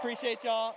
Appreciate 0.00 0.44
y'all. 0.44 0.76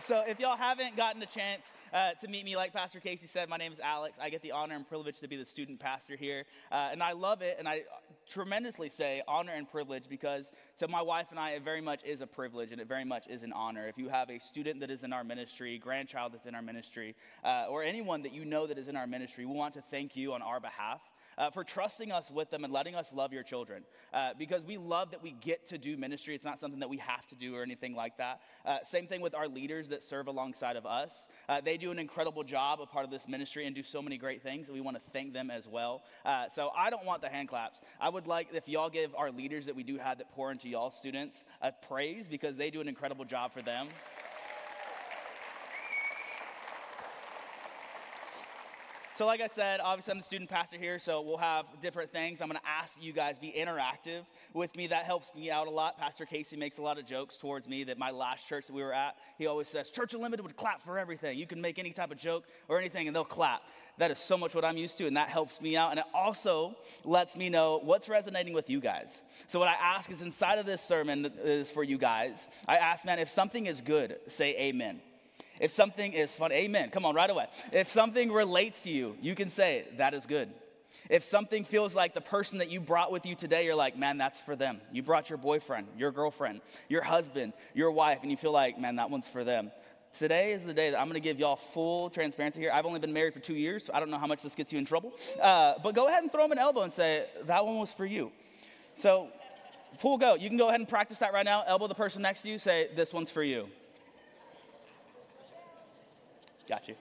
So, 0.00 0.22
if 0.24 0.38
y'all 0.38 0.56
haven't 0.56 0.96
gotten 0.96 1.20
a 1.20 1.26
chance 1.26 1.72
uh, 1.92 2.12
to 2.20 2.28
meet 2.28 2.44
me, 2.44 2.54
like 2.54 2.72
Pastor 2.72 3.00
Casey 3.00 3.26
said, 3.26 3.48
my 3.48 3.56
name 3.56 3.72
is 3.72 3.80
Alex. 3.80 4.16
I 4.22 4.30
get 4.30 4.42
the 4.42 4.52
honor 4.52 4.76
and 4.76 4.88
privilege 4.88 5.18
to 5.18 5.26
be 5.26 5.36
the 5.36 5.44
student 5.44 5.80
pastor 5.80 6.14
here. 6.14 6.44
Uh, 6.70 6.90
and 6.92 7.02
I 7.02 7.12
love 7.12 7.42
it, 7.42 7.56
and 7.58 7.68
I 7.68 7.82
tremendously 8.28 8.90
say 8.90 9.24
honor 9.26 9.54
and 9.54 9.68
privilege 9.68 10.04
because 10.08 10.52
to 10.78 10.86
my 10.86 11.02
wife 11.02 11.26
and 11.30 11.40
I, 11.40 11.50
it 11.50 11.64
very 11.64 11.80
much 11.80 12.04
is 12.04 12.20
a 12.20 12.28
privilege 12.28 12.70
and 12.70 12.80
it 12.80 12.86
very 12.86 13.04
much 13.04 13.26
is 13.26 13.42
an 13.42 13.52
honor. 13.52 13.88
If 13.88 13.98
you 13.98 14.08
have 14.08 14.30
a 14.30 14.38
student 14.38 14.78
that 14.80 14.90
is 14.92 15.02
in 15.02 15.12
our 15.12 15.24
ministry, 15.24 15.76
grandchild 15.76 16.32
that's 16.32 16.46
in 16.46 16.54
our 16.54 16.62
ministry, 16.62 17.16
uh, 17.42 17.66
or 17.68 17.82
anyone 17.82 18.22
that 18.22 18.32
you 18.32 18.44
know 18.44 18.68
that 18.68 18.78
is 18.78 18.86
in 18.86 18.94
our 18.94 19.08
ministry, 19.08 19.46
we 19.46 19.54
want 19.54 19.74
to 19.74 19.82
thank 19.90 20.14
you 20.14 20.32
on 20.32 20.42
our 20.42 20.60
behalf 20.60 21.00
uh, 21.38 21.50
for 21.50 21.64
trusting 21.64 22.12
us 22.12 22.30
with 22.30 22.50
them 22.50 22.64
and 22.64 22.72
letting 22.72 22.94
us 22.94 23.12
love 23.12 23.32
your 23.32 23.42
children. 23.42 23.84
Uh, 24.12 24.30
because 24.38 24.64
we 24.64 24.76
love 24.76 25.12
that 25.12 25.22
we 25.22 25.30
get 25.30 25.66
to 25.68 25.78
do 25.78 25.96
ministry. 25.96 26.34
It's 26.34 26.44
not 26.44 26.58
something 26.58 26.80
that 26.80 26.90
we 26.90 26.98
have 26.98 27.26
to 27.28 27.34
do 27.34 27.54
or 27.54 27.62
anything 27.62 27.94
like 27.94 28.18
that. 28.18 28.40
Uh, 28.66 28.78
same 28.84 29.06
thing 29.06 29.20
with 29.20 29.34
our 29.34 29.48
leaders 29.48 29.88
that 29.88 30.02
serve 30.02 30.26
alongside 30.26 30.76
of 30.76 30.84
us. 30.84 31.28
Uh, 31.48 31.60
they 31.60 31.76
do 31.76 31.90
an 31.90 31.98
incredible 31.98 32.42
job, 32.42 32.80
a 32.80 32.86
part 32.86 33.04
of 33.04 33.10
this 33.10 33.28
ministry, 33.28 33.66
and 33.66 33.74
do 33.74 33.82
so 33.82 34.02
many 34.02 34.18
great 34.18 34.42
things. 34.42 34.68
We 34.68 34.80
want 34.80 34.96
to 34.96 35.02
thank 35.12 35.32
them 35.32 35.50
as 35.50 35.68
well. 35.68 36.02
Uh, 36.24 36.48
so 36.48 36.70
I 36.76 36.90
don't 36.90 37.04
want 37.04 37.22
the 37.22 37.28
hand 37.28 37.48
claps. 37.48 37.80
I 38.00 38.08
would 38.08 38.26
like 38.26 38.48
if 38.52 38.68
y'all 38.68 38.90
give 38.90 39.14
our 39.14 39.30
leaders 39.30 39.66
that 39.66 39.76
we 39.76 39.84
do 39.84 39.98
have 39.98 40.18
that 40.18 40.30
pour 40.32 40.50
into 40.50 40.68
y'all 40.68 40.90
students 40.90 41.44
a 41.62 41.72
praise 41.72 42.28
because 42.28 42.56
they 42.56 42.70
do 42.70 42.80
an 42.80 42.88
incredible 42.88 43.24
job 43.24 43.52
for 43.52 43.62
them. 43.62 43.88
So, 49.18 49.26
like 49.26 49.40
I 49.40 49.48
said, 49.48 49.80
obviously 49.82 50.12
I'm 50.12 50.18
the 50.18 50.24
student 50.24 50.48
pastor 50.48 50.78
here, 50.78 51.00
so 51.00 51.20
we'll 51.22 51.38
have 51.38 51.64
different 51.82 52.12
things. 52.12 52.40
I'm 52.40 52.46
going 52.46 52.60
to 52.60 52.68
ask 52.68 53.02
you 53.02 53.12
guys 53.12 53.36
be 53.36 53.50
interactive 53.50 54.22
with 54.54 54.76
me. 54.76 54.86
That 54.86 55.06
helps 55.06 55.34
me 55.34 55.50
out 55.50 55.66
a 55.66 55.70
lot. 55.70 55.98
Pastor 55.98 56.24
Casey 56.24 56.56
makes 56.56 56.78
a 56.78 56.82
lot 56.82 57.00
of 57.00 57.04
jokes 57.04 57.36
towards 57.36 57.66
me 57.66 57.82
that 57.82 57.98
my 57.98 58.12
last 58.12 58.46
church 58.46 58.68
that 58.68 58.72
we 58.72 58.80
were 58.80 58.94
at, 58.94 59.16
he 59.36 59.48
always 59.48 59.66
says, 59.66 59.90
Church 59.90 60.14
Unlimited 60.14 60.46
would 60.46 60.56
clap 60.56 60.82
for 60.82 61.00
everything. 61.00 61.36
You 61.36 61.48
can 61.48 61.60
make 61.60 61.80
any 61.80 61.90
type 61.90 62.12
of 62.12 62.16
joke 62.16 62.44
or 62.68 62.78
anything, 62.78 63.08
and 63.08 63.16
they'll 63.16 63.24
clap. 63.24 63.62
That 63.96 64.12
is 64.12 64.20
so 64.20 64.38
much 64.38 64.54
what 64.54 64.64
I'm 64.64 64.76
used 64.76 64.98
to, 64.98 65.08
and 65.08 65.16
that 65.16 65.30
helps 65.30 65.60
me 65.60 65.76
out. 65.76 65.90
And 65.90 65.98
it 65.98 66.06
also 66.14 66.76
lets 67.04 67.36
me 67.36 67.48
know 67.48 67.80
what's 67.82 68.08
resonating 68.08 68.52
with 68.52 68.70
you 68.70 68.80
guys. 68.80 69.24
So, 69.48 69.58
what 69.58 69.66
I 69.66 69.74
ask 69.82 70.12
is 70.12 70.22
inside 70.22 70.60
of 70.60 70.66
this 70.66 70.80
sermon 70.80 71.22
that 71.22 71.34
is 71.38 71.72
for 71.72 71.82
you 71.82 71.98
guys, 71.98 72.46
I 72.68 72.76
ask, 72.76 73.04
man, 73.04 73.18
if 73.18 73.28
something 73.28 73.66
is 73.66 73.80
good, 73.80 74.16
say 74.28 74.56
amen. 74.56 75.00
If 75.60 75.70
something 75.70 76.12
is 76.12 76.34
fun, 76.34 76.52
amen. 76.52 76.90
Come 76.90 77.04
on, 77.06 77.14
right 77.14 77.30
away. 77.30 77.46
If 77.72 77.90
something 77.90 78.30
relates 78.30 78.82
to 78.82 78.90
you, 78.90 79.16
you 79.20 79.34
can 79.34 79.48
say, 79.48 79.86
that 79.96 80.14
is 80.14 80.26
good. 80.26 80.50
If 81.10 81.24
something 81.24 81.64
feels 81.64 81.94
like 81.94 82.12
the 82.12 82.20
person 82.20 82.58
that 82.58 82.70
you 82.70 82.80
brought 82.80 83.10
with 83.10 83.24
you 83.24 83.34
today, 83.34 83.64
you're 83.64 83.74
like, 83.74 83.96
man, 83.96 84.18
that's 84.18 84.40
for 84.40 84.54
them. 84.54 84.80
You 84.92 85.02
brought 85.02 85.30
your 85.30 85.38
boyfriend, 85.38 85.86
your 85.96 86.12
girlfriend, 86.12 86.60
your 86.88 87.02
husband, 87.02 87.54
your 87.74 87.90
wife, 87.90 88.18
and 88.22 88.30
you 88.30 88.36
feel 88.36 88.52
like, 88.52 88.78
man, 88.78 88.96
that 88.96 89.10
one's 89.10 89.26
for 89.26 89.42
them. 89.42 89.70
Today 90.18 90.52
is 90.52 90.64
the 90.64 90.74
day 90.74 90.90
that 90.90 91.00
I'm 91.00 91.06
gonna 91.06 91.20
give 91.20 91.38
y'all 91.38 91.56
full 91.56 92.10
transparency 92.10 92.60
here. 92.60 92.70
I've 92.72 92.86
only 92.86 92.98
been 92.98 93.12
married 93.12 93.34
for 93.34 93.40
two 93.40 93.54
years, 93.54 93.84
so 93.84 93.92
I 93.94 94.00
don't 94.00 94.10
know 94.10 94.18
how 94.18 94.26
much 94.26 94.42
this 94.42 94.54
gets 94.54 94.72
you 94.72 94.78
in 94.78 94.84
trouble. 94.84 95.12
Uh, 95.40 95.74
but 95.82 95.94
go 95.94 96.08
ahead 96.08 96.22
and 96.22 96.32
throw 96.32 96.42
them 96.42 96.52
an 96.52 96.58
elbow 96.58 96.82
and 96.82 96.92
say, 96.92 97.26
that 97.44 97.64
one 97.64 97.78
was 97.78 97.92
for 97.92 98.06
you. 98.06 98.32
So, 98.96 99.28
full 99.98 100.18
go. 100.18 100.34
You 100.34 100.48
can 100.48 100.58
go 100.58 100.68
ahead 100.68 100.80
and 100.80 100.88
practice 100.88 101.20
that 101.20 101.32
right 101.32 101.44
now. 101.44 101.62
Elbow 101.66 101.86
the 101.86 101.94
person 101.94 102.22
next 102.22 102.42
to 102.42 102.48
you, 102.48 102.58
say, 102.58 102.88
this 102.96 103.12
one's 103.12 103.30
for 103.30 103.42
you. 103.42 103.68
Got 106.68 106.86
you. 106.86 106.96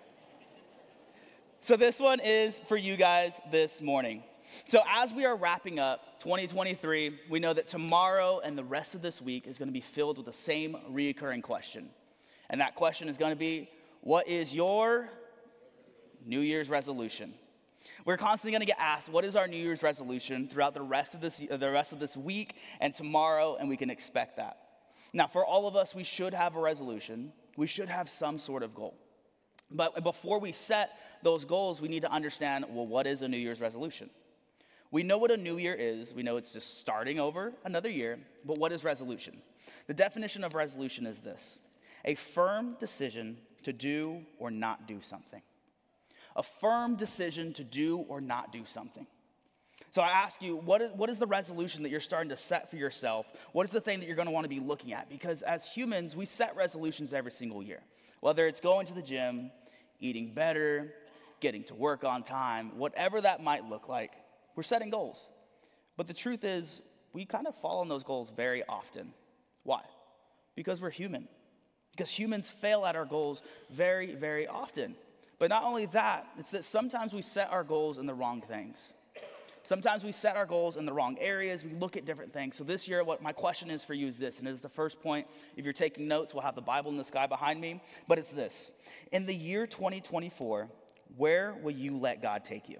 So, 1.60 1.76
this 1.76 2.00
one 2.00 2.22
is 2.22 2.58
for 2.70 2.78
you 2.78 2.96
guys 2.96 3.34
this 3.52 3.82
morning. 3.82 4.24
So, 4.70 4.82
as 4.90 5.14
we 5.14 5.26
are 5.26 5.36
wrapping 5.36 5.78
up 5.78 6.22
2023, 6.22 7.20
we 7.30 7.40
know 7.40 7.54
that 7.54 7.68
tomorrow 7.68 8.40
and 8.40 8.58
the 8.58 8.64
rest 8.64 8.96
of 8.96 9.02
this 9.02 9.22
week 9.22 9.46
is 9.46 9.58
going 9.58 9.68
to 9.68 9.74
be 9.74 9.82
filled 9.82 10.16
with 10.16 10.26
the 10.26 10.32
same 10.32 10.78
recurring 10.88 11.42
question. 11.42 11.90
And 12.50 12.62
that 12.62 12.76
question 12.76 13.09
is 13.09 13.18
going 13.18 13.32
to 13.32 13.38
be 13.38 13.70
What 14.00 14.30
is 14.30 14.56
your 14.56 15.09
New 16.26 16.40
Year's 16.40 16.70
resolution? 16.70 17.34
We're 18.06 18.16
constantly 18.16 18.52
going 18.52 18.62
to 18.62 18.68
get 18.68 18.80
asked, 18.80 19.09
What 19.09 19.25
is 19.25 19.36
our 19.36 19.50
New 19.50 19.58
Year's 19.58 19.84
resolution 19.84 20.47
throughout 20.47 20.75
the 20.75 20.81
rest 20.81 21.14
of 21.14 21.20
this, 21.20 21.40
the 21.40 21.72
rest 21.72 21.91
of 21.91 22.00
this 22.00 22.16
week 22.16 22.56
and 22.80 22.94
tomorrow, 22.94 23.58
and 23.59 23.68
we 23.68 23.75
can 23.75 23.90
expect 23.90 24.38
that. 24.38 24.59
Now, 25.12 25.28
for 25.28 25.46
all 25.46 25.68
of 25.68 25.75
us, 25.75 25.94
we 25.94 26.06
should 26.06 26.34
have 26.34 26.56
a 26.56 26.62
resolution, 26.62 27.34
we 27.58 27.68
should 27.68 27.90
have 27.90 28.09
some 28.09 28.38
sort 28.38 28.64
of 28.64 28.74
goal. 28.74 28.97
But 29.69 30.03
before 30.03 30.39
we 30.39 30.51
set 30.51 30.97
those 31.23 31.45
goals, 31.45 31.81
we 31.81 31.88
need 31.88 32.01
to 32.01 32.11
understand 32.11 32.66
well, 32.69 32.88
what 32.88 33.07
is 33.07 33.22
a 33.22 33.28
New 33.28 33.38
Year's 33.38 33.59
resolution? 33.59 34.09
We 34.91 35.03
know 35.03 35.17
what 35.17 35.31
a 35.31 35.38
new 35.38 35.57
year 35.57 35.75
is. 35.78 36.13
We 36.13 36.23
know 36.23 36.38
it's 36.38 36.53
just 36.53 36.79
starting 36.79 37.19
over 37.19 37.53
another 37.66 37.89
year. 37.89 38.19
But 38.45 38.57
what 38.57 38.72
is 38.72 38.83
resolution? 38.83 39.41
The 39.88 39.94
definition 39.94 40.44
of 40.44 40.53
resolution 40.53 41.05
is 41.05 41.19
this 41.19 41.59
a 42.05 42.16
firm 42.16 42.78
decision 42.79 43.38
to 43.63 43.73
do 43.73 44.25
or 44.39 44.50
not 44.50 44.88
do 44.88 45.01
something. 45.01 45.41
A 46.35 46.44
firm 46.44 46.95
decision 46.95 47.51
to 47.53 47.63
do 47.63 48.05
or 48.07 48.22
not 48.22 48.51
do 48.51 48.66
something. 48.66 49.07
So 49.89 50.01
I 50.01 50.09
ask 50.09 50.41
you, 50.41 50.55
what 50.57 50.81
is, 50.81 50.91
what 50.91 51.09
is 51.09 51.17
the 51.17 51.25
resolution 51.25 51.84
that 51.84 51.89
you're 51.89 51.99
starting 51.99 52.29
to 52.29 52.38
set 52.38 52.69
for 52.69 52.75
yourself? 52.75 53.25
What 53.51 53.66
is 53.66 53.72
the 53.72 53.81
thing 53.81 53.99
that 53.99 54.05
you're 54.05 54.16
going 54.16 54.28
to 54.28 54.31
want 54.31 54.45
to 54.45 54.49
be 54.49 54.59
looking 54.59 54.94
at? 54.94 55.09
Because 55.09 55.41
as 55.41 55.66
humans, 55.66 56.16
we 56.16 56.25
set 56.25 56.55
resolutions 56.55 57.13
every 57.13 57.31
single 57.31 57.63
year. 57.63 57.81
Whether 58.19 58.47
it's 58.47 58.59
going 58.59 58.88
to 58.88 58.94
the 58.94 59.01
gym, 59.01 59.51
eating 60.00 60.33
better, 60.33 60.94
getting 61.39 61.63
to 61.66 61.75
work 61.75 62.03
on 62.03 62.23
time, 62.23 62.78
whatever 62.78 63.22
that 63.22 63.44
might 63.44 63.69
look 63.69 63.88
like, 63.88 64.11
we're 64.55 64.63
setting 64.63 64.89
goals. 64.89 65.29
But 65.95 66.07
the 66.07 66.13
truth 66.13 66.44
is, 66.44 66.81
we 67.13 67.25
kind 67.25 67.47
of 67.47 67.55
fall 67.55 67.79
on 67.79 67.89
those 67.89 68.03
goals 68.03 68.31
very 68.35 68.63
often. 68.67 69.13
Why? 69.63 69.81
Because 70.55 70.81
we're 70.81 70.89
human. 70.89 71.28
Because 71.91 72.11
humans 72.11 72.47
fail 72.47 72.85
at 72.85 72.95
our 72.95 73.05
goals 73.05 73.41
very, 73.72 74.16
very 74.16 74.47
often. 74.47 74.95
But 75.39 75.49
not 75.49 75.63
only 75.63 75.85
that, 75.88 76.28
it's 76.38 76.51
that 76.51 76.63
sometimes 76.63 77.13
we 77.13 77.22
set 77.22 77.49
our 77.51 77.63
goals 77.63 77.97
in 77.97 78.05
the 78.05 78.13
wrong 78.13 78.41
things. 78.41 78.94
Sometimes 79.67 80.05
we 80.05 80.13
set 80.13 80.38
our 80.38 80.45
goals 80.45 80.78
in 80.78 80.85
the 80.85 80.94
wrong 80.94 81.17
areas. 81.19 81.66
We 81.66 81.73
look 81.73 81.97
at 81.97 82.05
different 82.05 82.31
things. 82.31 82.55
So 82.55 82.63
this 82.63 82.88
year, 82.88 83.03
what 83.03 83.22
my 83.22 83.33
question 83.33 83.69
is 83.69 83.83
for 83.83 83.94
you 83.94 84.07
is 84.07 84.17
this, 84.17 84.39
and 84.39 84.47
it 84.47 84.51
is 84.51 84.61
the 84.61 84.69
first 84.69 85.01
point. 85.01 85.28
If 85.57 85.66
you're 85.66 85.73
taking 85.73 86.07
notes, 86.07 86.33
we'll 86.33 86.44
have 86.44 86.55
the 86.55 86.61
Bible 86.61 86.89
in 86.89 86.95
the 86.95 87.03
sky 87.03 87.28
behind 87.28 87.59
me. 87.59 87.83
But 88.07 88.17
it's 88.17 88.31
this: 88.31 88.72
In 89.11 89.25
the 89.25 89.35
year 89.35 89.67
2024, 89.67 90.69
where 91.17 91.53
will 91.61 91.73
you 91.73 91.97
let 91.97 92.22
God 92.22 92.45
take 92.45 92.69
you? 92.69 92.78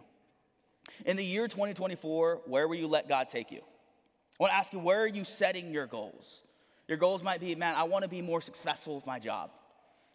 In 1.06 1.18
the 1.18 1.26
year 1.26 1.50
2024, 1.50 2.44
where 2.46 2.70
will 2.70 2.76
you 2.76 2.88
let 2.88 3.10
God 3.10 3.28
take 3.28 3.52
you? 3.52 3.60
I 3.60 4.44
want 4.44 4.52
to 4.52 4.56
ask 4.56 4.72
you, 4.72 4.80
where 4.80 5.02
are 5.02 5.08
you 5.08 5.26
setting 5.26 5.74
your 5.74 5.88
goals? 5.88 6.42
Your 6.88 6.98
goals 6.98 7.22
might 7.22 7.42
be, 7.42 7.54
man, 7.56 7.76
I 7.76 7.84
want 7.84 8.04
to 8.04 8.08
be 8.08 8.22
more 8.22 8.40
successful 8.40 8.96
with 8.96 9.06
my 9.06 9.20
job. 9.20 9.50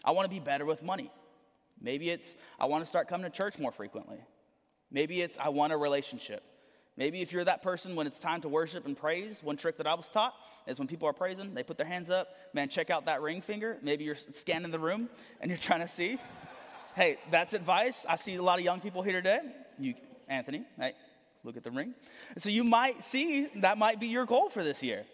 I 0.06 0.12
want 0.12 0.24
to 0.24 0.34
be 0.34 0.40
better 0.40 0.64
with 0.64 0.82
money. 0.82 1.12
Maybe 1.82 2.08
it's, 2.08 2.34
I 2.58 2.64
want 2.64 2.82
to 2.82 2.86
start 2.86 3.08
coming 3.08 3.30
to 3.30 3.36
church 3.36 3.58
more 3.58 3.72
frequently. 3.72 4.24
Maybe 4.90 5.20
it's, 5.20 5.36
I 5.36 5.50
want 5.50 5.74
a 5.74 5.76
relationship. 5.76 6.42
Maybe 6.96 7.22
if 7.22 7.32
you're 7.32 7.44
that 7.44 7.62
person 7.62 7.96
when 7.96 8.06
it's 8.06 8.18
time 8.18 8.42
to 8.42 8.48
worship 8.48 8.84
and 8.84 8.96
praise, 8.96 9.42
one 9.42 9.56
trick 9.56 9.78
that 9.78 9.86
I 9.86 9.94
was 9.94 10.08
taught 10.08 10.34
is 10.66 10.78
when 10.78 10.86
people 10.88 11.08
are 11.08 11.14
praising, 11.14 11.54
they 11.54 11.62
put 11.62 11.78
their 11.78 11.86
hands 11.86 12.10
up. 12.10 12.28
Man, 12.52 12.68
check 12.68 12.90
out 12.90 13.06
that 13.06 13.22
ring 13.22 13.40
finger. 13.40 13.78
Maybe 13.82 14.04
you're 14.04 14.14
scanning 14.14 14.70
the 14.70 14.78
room 14.78 15.08
and 15.40 15.50
you're 15.50 15.58
trying 15.58 15.80
to 15.80 15.88
see. 15.88 16.18
Hey, 16.94 17.18
that's 17.30 17.54
advice. 17.54 18.04
I 18.06 18.16
see 18.16 18.34
a 18.34 18.42
lot 18.42 18.58
of 18.58 18.64
young 18.64 18.80
people 18.80 19.02
here 19.02 19.14
today. 19.14 19.40
You, 19.78 19.94
Anthony, 20.28 20.64
hey, 20.78 20.92
look 21.44 21.56
at 21.56 21.64
the 21.64 21.70
ring. 21.70 21.94
So 22.36 22.50
you 22.50 22.62
might 22.62 23.02
see 23.02 23.46
that 23.56 23.78
might 23.78 23.98
be 23.98 24.08
your 24.08 24.26
goal 24.26 24.50
for 24.50 24.62
this 24.62 24.82
year. 24.82 25.04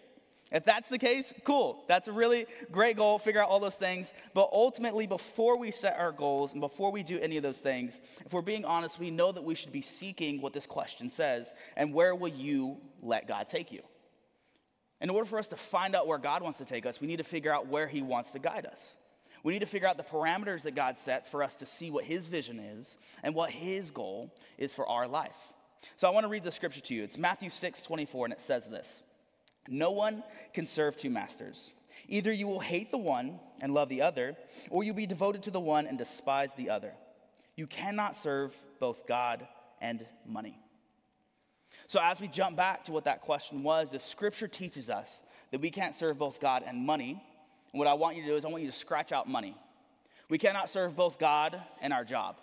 If 0.51 0.65
that's 0.65 0.89
the 0.89 0.97
case, 0.97 1.31
cool. 1.43 1.83
That's 1.87 2.07
a 2.07 2.11
really 2.11 2.47
great 2.71 2.97
goal. 2.97 3.19
Figure 3.19 3.41
out 3.41 3.49
all 3.49 3.59
those 3.59 3.75
things. 3.75 4.11
But 4.33 4.49
ultimately, 4.51 5.05
before 5.05 5.59
we 5.59 5.69
set 5.69 5.97
our 5.99 6.11
goals 6.11 6.53
and 6.53 6.61
before 6.61 6.91
we 6.91 7.03
do 7.03 7.19
any 7.19 7.37
of 7.37 7.43
those 7.43 7.59
things, 7.59 8.01
if 8.25 8.33
we're 8.33 8.41
being 8.41 8.65
honest, 8.65 8.99
we 8.99 9.11
know 9.11 9.31
that 9.31 9.43
we 9.43 9.53
should 9.53 9.71
be 9.71 9.83
seeking 9.83 10.41
what 10.41 10.53
this 10.53 10.65
question 10.65 11.11
says 11.11 11.53
and 11.77 11.93
where 11.93 12.15
will 12.15 12.29
you 12.29 12.77
let 13.01 13.27
God 13.27 13.47
take 13.47 13.71
you? 13.71 13.81
In 15.01 15.09
order 15.09 15.25
for 15.25 15.37
us 15.37 15.47
to 15.49 15.55
find 15.55 15.95
out 15.95 16.07
where 16.07 16.17
God 16.17 16.41
wants 16.41 16.57
to 16.57 16.65
take 16.65 16.85
us, 16.85 16.99
we 16.99 17.07
need 17.07 17.17
to 17.17 17.23
figure 17.23 17.53
out 17.53 17.67
where 17.67 17.87
He 17.87 18.01
wants 18.01 18.31
to 18.31 18.39
guide 18.39 18.65
us. 18.65 18.95
We 19.43 19.53
need 19.53 19.59
to 19.59 19.65
figure 19.65 19.87
out 19.87 19.97
the 19.97 20.03
parameters 20.03 20.63
that 20.63 20.75
God 20.75 20.99
sets 20.99 21.29
for 21.29 21.43
us 21.43 21.55
to 21.57 21.65
see 21.65 21.91
what 21.91 22.03
His 22.03 22.27
vision 22.27 22.59
is 22.59 22.97
and 23.23 23.35
what 23.35 23.51
His 23.51 23.91
goal 23.91 24.35
is 24.57 24.73
for 24.73 24.87
our 24.87 25.07
life. 25.07 25.37
So 25.95 26.07
I 26.07 26.11
want 26.11 26.25
to 26.25 26.29
read 26.29 26.43
the 26.43 26.51
scripture 26.51 26.81
to 26.81 26.93
you. 26.93 27.03
It's 27.03 27.17
Matthew 27.17 27.49
6 27.49 27.81
24, 27.81 28.25
and 28.25 28.33
it 28.33 28.41
says 28.41 28.67
this. 28.67 29.03
No 29.69 29.91
one 29.91 30.23
can 30.53 30.65
serve 30.65 30.97
two 30.97 31.09
masters. 31.09 31.71
Either 32.07 32.31
you 32.31 32.47
will 32.47 32.59
hate 32.59 32.91
the 32.91 32.97
one 32.97 33.39
and 33.61 33.73
love 33.73 33.89
the 33.89 34.01
other, 34.01 34.35
or 34.69 34.83
you'll 34.83 34.95
be 34.95 35.05
devoted 35.05 35.43
to 35.43 35.51
the 35.51 35.59
one 35.59 35.85
and 35.85 35.97
despise 35.97 36.53
the 36.55 36.69
other. 36.71 36.91
You 37.55 37.67
cannot 37.67 38.15
serve 38.15 38.57
both 38.79 39.05
God 39.05 39.47
and 39.79 40.05
money. 40.25 40.57
So, 41.87 41.99
as 42.01 42.19
we 42.19 42.27
jump 42.27 42.55
back 42.55 42.85
to 42.85 42.91
what 42.91 43.05
that 43.05 43.21
question 43.21 43.63
was, 43.63 43.91
the 43.91 43.99
scripture 43.99 44.47
teaches 44.47 44.89
us 44.89 45.21
that 45.51 45.61
we 45.61 45.71
can't 45.71 45.95
serve 45.95 46.17
both 46.17 46.39
God 46.39 46.63
and 46.65 46.85
money. 46.85 47.21
What 47.71 47.87
I 47.87 47.95
want 47.95 48.15
you 48.15 48.23
to 48.23 48.29
do 48.29 48.35
is, 48.35 48.45
I 48.45 48.47
want 48.47 48.63
you 48.63 48.71
to 48.71 48.77
scratch 48.77 49.11
out 49.11 49.27
money. 49.27 49.55
We 50.29 50.37
cannot 50.37 50.69
serve 50.69 50.95
both 50.95 51.19
God 51.19 51.59
and 51.81 51.91
our 51.91 52.03
job. 52.03 52.37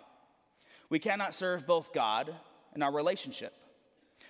We 0.89 0.99
cannot 0.99 1.33
serve 1.33 1.65
both 1.65 1.93
God 1.93 2.33
and 2.73 2.83
our 2.83 2.91
relationship. 2.91 3.53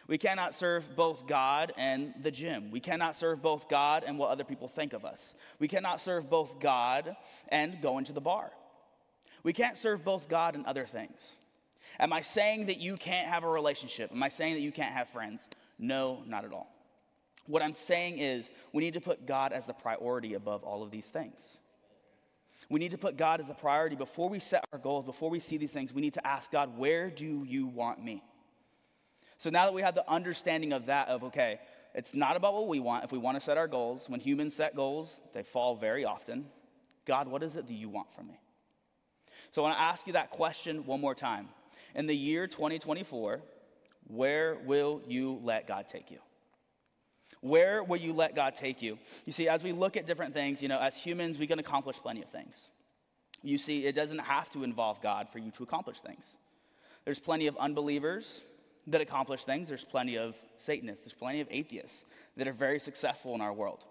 We 0.08 0.18
cannot 0.18 0.56
serve 0.56 0.96
both 0.96 1.28
God 1.28 1.74
and 1.78 2.14
the 2.22 2.32
gym. 2.32 2.72
We 2.72 2.80
cannot 2.80 3.16
serve 3.16 3.42
both 3.42 3.68
God 3.68 4.06
and 4.08 4.18
what 4.18 4.30
other 4.30 4.46
people 4.46 4.68
think 4.68 4.94
of 4.94 5.04
us. 5.04 5.36
We 5.60 5.68
cannot 5.68 6.00
serve 6.00 6.30
both 6.30 6.60
God 6.60 7.16
and 7.50 7.82
going 7.82 8.06
to 8.06 8.14
the 8.14 8.22
bar. 8.22 8.52
We 9.44 9.52
can't 9.54 9.78
serve 9.78 10.06
both 10.06 10.30
God 10.30 10.56
and 10.56 10.66
other 10.66 10.86
things. 10.86 11.38
Am 12.00 12.14
I 12.14 12.22
saying 12.22 12.68
that 12.68 12.80
you 12.80 12.96
can't 12.96 13.28
have 13.28 13.44
a 13.44 13.50
relationship? 13.50 14.12
Am 14.12 14.24
I 14.24 14.30
saying 14.30 14.54
that 14.54 14.62
you 14.62 14.72
can't 14.72 14.94
have 14.94 15.10
friends? 15.10 15.50
No, 15.78 16.24
not 16.26 16.46
at 16.46 16.54
all. 16.54 16.74
What 17.46 17.62
I'm 17.62 17.74
saying 17.74 18.20
is 18.20 18.50
we 18.74 18.84
need 18.84 18.94
to 18.94 19.02
put 19.02 19.26
God 19.26 19.52
as 19.52 19.66
the 19.66 19.74
priority 19.74 20.34
above 20.36 20.64
all 20.64 20.84
of 20.84 20.92
these 20.92 21.08
things. 21.08 21.58
We 22.70 22.80
need 22.80 22.92
to 22.92 22.98
put 22.98 23.18
God 23.18 23.40
as 23.40 23.48
the 23.48 23.54
priority 23.54 23.96
before 23.96 24.28
we 24.30 24.40
set 24.40 24.66
our 24.74 24.80
goals, 24.80 25.06
before 25.06 25.30
we 25.30 25.40
see 25.40 25.58
these 25.58 25.72
things. 25.72 25.94
We 25.94 26.02
need 26.02 26.16
to 26.16 26.28
ask 26.28 26.52
God, 26.52 26.78
where 26.78 27.10
do 27.10 27.46
you 27.46 27.68
want 27.68 28.04
me? 28.04 28.24
So 29.38 29.50
now 29.50 29.66
that 29.66 29.74
we 29.74 29.82
have 29.82 29.96
the 29.96 30.10
understanding 30.10 30.74
of 30.74 30.88
that, 30.88 31.10
of 31.10 31.24
okay, 31.26 31.60
it's 31.94 32.14
not 32.14 32.36
about 32.36 32.54
what 32.54 32.68
we 32.68 32.80
want. 32.80 33.04
If 33.04 33.12
we 33.12 33.18
want 33.18 33.38
to 33.38 33.42
set 33.44 33.58
our 33.58 33.68
goals, 33.68 34.10
when 34.10 34.20
humans 34.20 34.56
set 34.56 34.76
goals, 34.76 35.20
they 35.34 35.44
fall 35.44 35.76
very 35.76 36.06
often. 36.06 36.46
God, 37.06 37.28
what 37.28 37.44
is 37.44 37.56
it 37.56 37.68
that 37.68 37.74
you 37.74 37.90
want 37.90 38.14
from 38.14 38.28
me? 38.28 38.40
So 39.52 39.62
I 39.62 39.70
want 39.70 39.78
to 39.78 39.82
ask 39.82 40.08
you 40.08 40.14
that 40.14 40.32
question 40.32 40.86
one 40.86 41.02
more 41.02 41.16
time. 41.16 41.50
In 41.96 42.06
the 42.06 42.16
year 42.16 42.48
2024, 42.48 43.42
where 44.08 44.58
will 44.66 45.02
you 45.08 45.40
let 45.44 45.68
God 45.68 45.88
take 45.88 46.12
you? 46.12 46.20
Where 47.42 47.84
will 47.84 47.98
you 47.98 48.14
let 48.14 48.36
God 48.36 48.56
take 48.56 48.82
you? 48.82 48.98
You 49.26 49.32
see, 49.32 49.48
as 49.48 49.64
we 49.64 49.72
look 49.72 49.96
at 49.96 50.06
different 50.06 50.34
things, 50.34 50.62
you 50.62 50.68
know, 50.68 50.80
as 50.80 50.98
humans, 50.98 51.38
we 51.38 51.48
can 51.48 51.60
accomplish 51.60 51.98
plenty 51.98 52.22
of 52.22 52.30
things. 52.30 52.70
You 53.44 53.58
see, 53.58 53.86
it 53.86 53.94
doesn't 53.94 54.20
have 54.20 54.50
to 54.52 54.64
involve 54.64 55.02
God 55.02 55.30
for 55.30 55.40
you 55.40 55.52
to 55.52 55.64
accomplish 55.64 56.00
things. 56.00 56.38
There's 57.06 57.20
plenty 57.20 57.48
of 57.48 57.56
unbelievers 57.58 58.42
that 58.88 59.02
accomplish 59.02 59.44
things. 59.44 59.70
There's 59.70 59.84
plenty 59.84 60.18
of 60.18 60.36
Satanists. 60.58 61.06
There's 61.06 61.14
plenty 61.14 61.42
of 61.42 61.48
atheists 61.52 62.06
that 62.38 62.48
are 62.48 62.54
very 62.54 62.80
successful 62.80 63.36
in 63.36 63.42
our 63.42 63.54
world. 63.54 63.84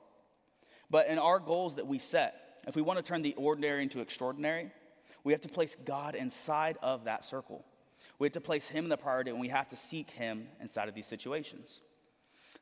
But 0.90 1.08
in 1.08 1.18
our 1.18 1.38
goals 1.38 1.76
that 1.76 1.86
we 1.86 1.98
set, 1.98 2.60
if 2.66 2.76
we 2.76 2.82
want 2.82 2.98
to 2.98 3.04
turn 3.04 3.22
the 3.22 3.34
ordinary 3.34 3.82
into 3.82 4.00
extraordinary, 4.00 4.70
we 5.24 5.32
have 5.32 5.42
to 5.42 5.48
place 5.48 5.76
God 5.84 6.14
inside 6.14 6.78
of 6.82 7.04
that 7.04 7.24
circle. 7.24 7.64
We 8.18 8.26
have 8.26 8.32
to 8.32 8.40
place 8.40 8.68
Him 8.68 8.84
in 8.84 8.88
the 8.88 8.96
priority, 8.96 9.30
and 9.30 9.40
we 9.40 9.48
have 9.48 9.68
to 9.68 9.76
seek 9.76 10.10
Him 10.10 10.48
inside 10.60 10.88
of 10.88 10.94
these 10.94 11.06
situations. 11.06 11.80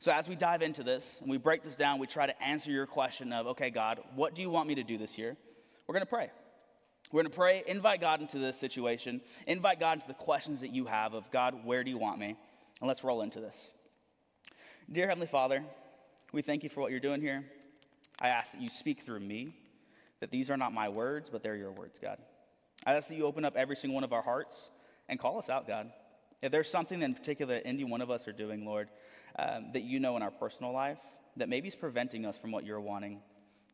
So, 0.00 0.12
as 0.12 0.28
we 0.28 0.34
dive 0.34 0.62
into 0.62 0.82
this 0.82 1.19
and 1.20 1.30
we 1.30 1.38
break 1.38 1.62
this 1.62 1.76
down, 1.76 1.98
we 1.98 2.06
try 2.06 2.26
to 2.26 2.42
answer 2.42 2.70
your 2.70 2.87
question 2.87 3.32
of, 3.32 3.46
okay, 3.48 3.70
God, 3.70 4.00
what 4.14 4.34
do 4.34 4.42
you 4.42 4.50
want 4.50 4.69
me 4.69 4.75
to 4.75 4.82
do 4.82 4.98
this 4.98 5.16
year? 5.16 5.37
We're 5.87 5.92
going 5.92 6.04
to 6.04 6.06
pray. 6.06 6.30
We're 7.12 7.22
going 7.22 7.30
to 7.30 7.36
pray, 7.36 7.62
invite 7.66 8.00
God 8.00 8.20
into 8.20 8.38
this 8.38 8.58
situation, 8.58 9.20
invite 9.46 9.78
God 9.78 9.98
into 9.98 10.08
the 10.08 10.14
questions 10.14 10.62
that 10.62 10.70
you 10.70 10.86
have 10.86 11.14
of, 11.14 11.30
God, 11.30 11.64
where 11.64 11.84
do 11.84 11.90
you 11.90 11.98
want 11.98 12.18
me? 12.18 12.36
And 12.80 12.88
let's 12.88 13.04
roll 13.04 13.22
into 13.22 13.40
this. 13.40 13.70
Dear 14.90 15.08
Heavenly 15.08 15.26
Father, 15.26 15.62
we 16.32 16.42
thank 16.42 16.62
you 16.62 16.68
for 16.68 16.80
what 16.80 16.90
you're 16.90 17.00
doing 17.00 17.20
here. 17.20 17.44
I 18.20 18.28
ask 18.28 18.52
that 18.52 18.60
you 18.60 18.68
speak 18.68 19.02
through 19.02 19.20
me, 19.20 19.54
that 20.20 20.30
these 20.30 20.50
are 20.50 20.56
not 20.56 20.72
my 20.72 20.88
words, 20.88 21.30
but 21.30 21.42
they're 21.42 21.56
your 21.56 21.72
words, 21.72 21.98
God. 21.98 22.18
I 22.84 22.94
ask 22.94 23.08
that 23.08 23.14
you 23.14 23.26
open 23.26 23.44
up 23.44 23.56
every 23.56 23.76
single 23.76 23.94
one 23.94 24.04
of 24.04 24.12
our 24.12 24.22
hearts 24.22 24.70
and 25.08 25.18
call 25.18 25.38
us 25.38 25.48
out, 25.48 25.66
God. 25.66 25.90
If 26.42 26.52
there's 26.52 26.68
something 26.68 27.00
in 27.00 27.14
particular 27.14 27.54
that 27.54 27.66
any 27.66 27.84
one 27.84 28.00
of 28.00 28.10
us 28.10 28.28
are 28.28 28.32
doing, 28.32 28.66
Lord, 28.66 28.88
um, 29.38 29.70
that 29.72 29.82
you 29.82 30.00
know 30.00 30.16
in 30.16 30.22
our 30.22 30.30
personal 30.30 30.72
life 30.72 30.98
that 31.36 31.48
maybe 31.48 31.68
is 31.68 31.74
preventing 31.74 32.26
us 32.26 32.38
from 32.38 32.52
what 32.52 32.64
you're 32.64 32.80
wanting, 32.80 33.20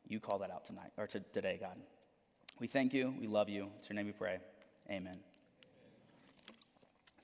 you 0.07 0.21
call 0.21 0.39
that 0.39 0.51
out 0.51 0.65
tonight 0.67 0.91
or 0.97 1.07
to, 1.09 1.21
today, 1.33 1.59
God. 1.61 1.77
We 2.61 2.67
thank 2.67 2.93
you. 2.93 3.15
We 3.19 3.27
love 3.27 3.49
you. 3.49 3.69
It's 3.79 3.89
your 3.89 3.97
name 3.97 4.05
we 4.05 4.13
pray. 4.13 4.39
Amen. 4.91 5.17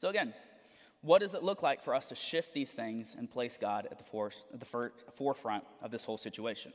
So, 0.01 0.09
again, 0.09 0.33
what 1.03 1.21
does 1.21 1.35
it 1.35 1.43
look 1.43 1.63
like 1.63 1.85
for 1.85 1.95
us 1.95 2.07
to 2.07 2.15
shift 2.15 2.55
these 2.55 2.73
things 2.73 3.15
and 3.17 3.31
place 3.31 3.59
God 3.61 3.87
at 3.91 3.99
the, 3.99 4.05
force, 4.05 4.45
at 4.55 4.61
the 4.61 4.67
for, 4.67 4.93
forefront 5.15 5.65
of 5.83 5.91
this 5.91 6.07
whole 6.07 6.17
situation? 6.17 6.73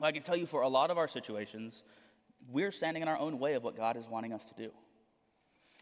Well, 0.00 0.08
I 0.08 0.12
can 0.12 0.22
tell 0.22 0.36
you 0.36 0.46
for 0.46 0.62
a 0.62 0.68
lot 0.68 0.90
of 0.90 0.98
our 0.98 1.06
situations, 1.06 1.84
we're 2.50 2.72
standing 2.72 3.02
in 3.02 3.08
our 3.08 3.16
own 3.16 3.38
way 3.38 3.54
of 3.54 3.62
what 3.62 3.76
God 3.76 3.96
is 3.96 4.06
wanting 4.08 4.32
us 4.32 4.44
to 4.46 4.54
do. 4.54 4.70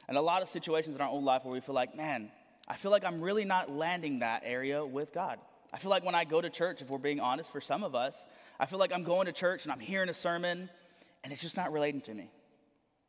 And 0.06 0.18
a 0.18 0.22
lot 0.22 0.42
of 0.42 0.48
situations 0.48 0.94
in 0.94 1.00
our 1.00 1.08
own 1.08 1.24
life 1.24 1.44
where 1.44 1.54
we 1.54 1.60
feel 1.60 1.74
like, 1.74 1.96
man, 1.96 2.30
I 2.68 2.76
feel 2.76 2.90
like 2.90 3.04
I'm 3.04 3.22
really 3.22 3.46
not 3.46 3.70
landing 3.70 4.18
that 4.18 4.42
area 4.44 4.84
with 4.84 5.14
God. 5.14 5.38
I 5.72 5.78
feel 5.78 5.90
like 5.90 6.04
when 6.04 6.14
I 6.14 6.24
go 6.24 6.42
to 6.42 6.50
church, 6.50 6.82
if 6.82 6.90
we're 6.90 6.98
being 6.98 7.20
honest, 7.20 7.50
for 7.50 7.62
some 7.62 7.82
of 7.82 7.94
us, 7.94 8.26
I 8.60 8.66
feel 8.66 8.78
like 8.78 8.92
I'm 8.92 9.04
going 9.04 9.24
to 9.26 9.32
church 9.32 9.64
and 9.64 9.72
I'm 9.72 9.80
hearing 9.80 10.10
a 10.10 10.14
sermon 10.14 10.68
and 11.24 11.32
it's 11.32 11.42
just 11.42 11.56
not 11.56 11.72
relating 11.72 12.00
to 12.02 12.14
me. 12.14 12.30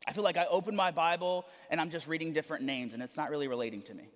I 0.07 0.13
feel 0.13 0.23
like 0.23 0.38
I 0.38 0.45
open 0.45 0.75
my 0.75 0.89
Bible 0.89 1.45
and 1.69 1.79
I'm 1.79 1.91
just 1.91 2.07
reading 2.07 2.33
different 2.33 2.63
names 2.63 2.94
and 2.94 3.03
it's 3.03 3.17
not 3.17 3.29
really 3.29 3.47
relating 3.47 3.83
to 3.83 3.94
me. 3.94 4.07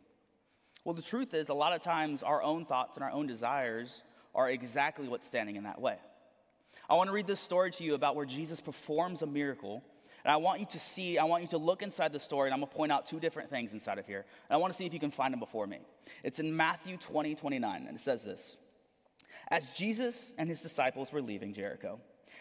Well, 0.84 0.96
the 0.96 1.02
truth 1.04 1.36
is, 1.36 1.50
a 1.50 1.54
lot 1.54 1.76
of 1.76 1.82
times 1.82 2.24
our 2.24 2.42
own 2.42 2.66
thoughts 2.66 2.96
and 2.96 3.04
our 3.04 3.12
own 3.12 3.28
desires 3.28 4.02
are 4.34 4.50
exactly 4.50 5.08
what's 5.08 5.28
standing 5.28 5.56
in 5.56 5.66
that 5.66 5.80
way. 5.80 5.98
I 6.90 6.96
want 6.96 7.10
to 7.10 7.14
read 7.14 7.28
this 7.28 7.40
story 7.40 7.72
to 7.72 7.84
you 7.84 7.94
about 7.94 8.16
where 8.16 8.26
Jesus 8.26 8.60
performs 8.60 9.22
a 9.22 9.28
miracle 9.28 9.84
and 10.24 10.32
I 10.32 10.38
want 10.38 10.60
you 10.60 10.66
to 10.68 10.80
see, 10.80 11.18
I 11.18 11.24
want 11.24 11.44
you 11.44 11.50
to 11.50 11.58
look 11.58 11.82
inside 11.82 12.12
the 12.12 12.20
story, 12.20 12.50
and 12.50 12.54
I'm 12.54 12.60
going 12.60 12.70
to 12.70 12.76
point 12.76 12.92
out 12.92 13.06
two 13.06 13.20
different 13.20 13.50
things 13.50 13.74
inside 13.74 13.98
of 14.00 14.06
here. 14.06 14.26
And 14.50 14.56
I 14.56 14.58
want 14.58 14.74
to 14.74 14.78
see 14.78 14.86
if 14.86 14.94
you 14.94 15.00
can 15.00 15.12
find 15.12 15.32
them 15.34 15.40
before 15.40 15.66
me. 15.66 15.80
It's 16.24 16.40
in 16.40 16.56
Matthew 16.56 16.98
20, 16.98 17.36
29, 17.36 17.86
and 17.88 17.98
it 17.98 18.02
says 18.02 18.24
this 18.24 18.58
As 19.50 19.66
Jesus 19.68 20.34
and 20.38 20.50
his 20.50 20.62
disciples 20.62 21.12
were 21.12 21.22
leaving 21.22 21.54
Jericho, 21.54 22.00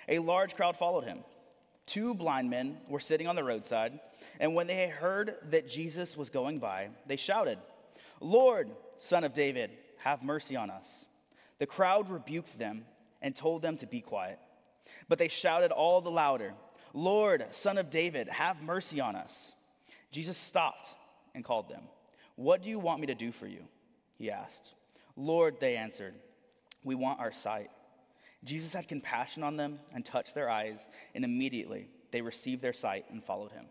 a 0.09 0.19
large 0.19 0.55
crowd 0.55 0.77
followed 0.77 1.05
him. 1.05 1.19
Two 1.89 2.13
blind 2.13 2.51
men 2.51 2.77
were 2.87 3.01
sitting 3.01 3.27
on 3.27 3.35
the 3.35 3.43
roadside, 3.43 3.99
and 4.39 4.55
when 4.55 4.67
they 4.67 4.89
heard 4.89 5.37
that 5.51 5.67
Jesus 5.67 6.19
was 6.19 6.29
going 6.29 6.59
by, 6.59 6.91
they 7.07 7.17
shouted, 7.17 7.59
Lord, 8.21 8.69
son 8.99 9.25
of 9.25 9.33
David, 9.33 9.71
have 10.03 10.23
mercy 10.23 10.55
on 10.55 10.69
us. 10.69 11.07
The 11.59 11.65
crowd 11.65 12.11
rebuked 12.11 12.59
them 12.59 12.85
and 13.23 13.35
told 13.35 13.63
them 13.63 13.79
to 13.79 13.87
be 13.87 14.03
quiet. 14.03 14.39
But 15.09 15.19
they 15.19 15.29
shouted 15.29 15.73
all 15.73 16.03
the 16.03 16.11
louder, 16.11 16.53
Lord, 16.93 17.47
son 17.51 17.79
of 17.79 17.89
David, 17.89 18.29
have 18.29 18.63
mercy 18.63 19.01
on 19.01 19.17
us. 19.17 19.53
Jesus 20.11 20.37
stopped 20.37 20.91
and 21.35 21.43
called 21.43 21.71
them. 21.71 21.85
What 22.37 22.63
do 22.63 22.69
you 22.69 22.79
want 22.79 23.01
me 23.01 23.07
to 23.07 23.15
do 23.15 23.33
for 23.33 23.47
you? 23.47 23.63
He 24.19 24.31
asked. 24.31 24.75
Lord, 25.17 25.57
they 25.59 25.77
answered, 25.77 26.15
we 26.85 26.95
want 26.95 27.19
our 27.19 27.33
sight. 27.33 27.71
Jesus 28.45 28.73
had 28.73 28.89
compassion 28.89 29.43
on 29.43 29.57
them 29.57 29.81
and 29.93 30.05
touched 30.05 30.35
their 30.35 30.49
eyes, 30.49 30.89
and 31.15 31.25
immediately 31.25 31.89
they 32.11 32.21
received 32.21 32.63
their 32.63 32.73
sight 32.73 33.05
and 33.11 33.23
followed 33.23 33.53
him. 33.53 33.67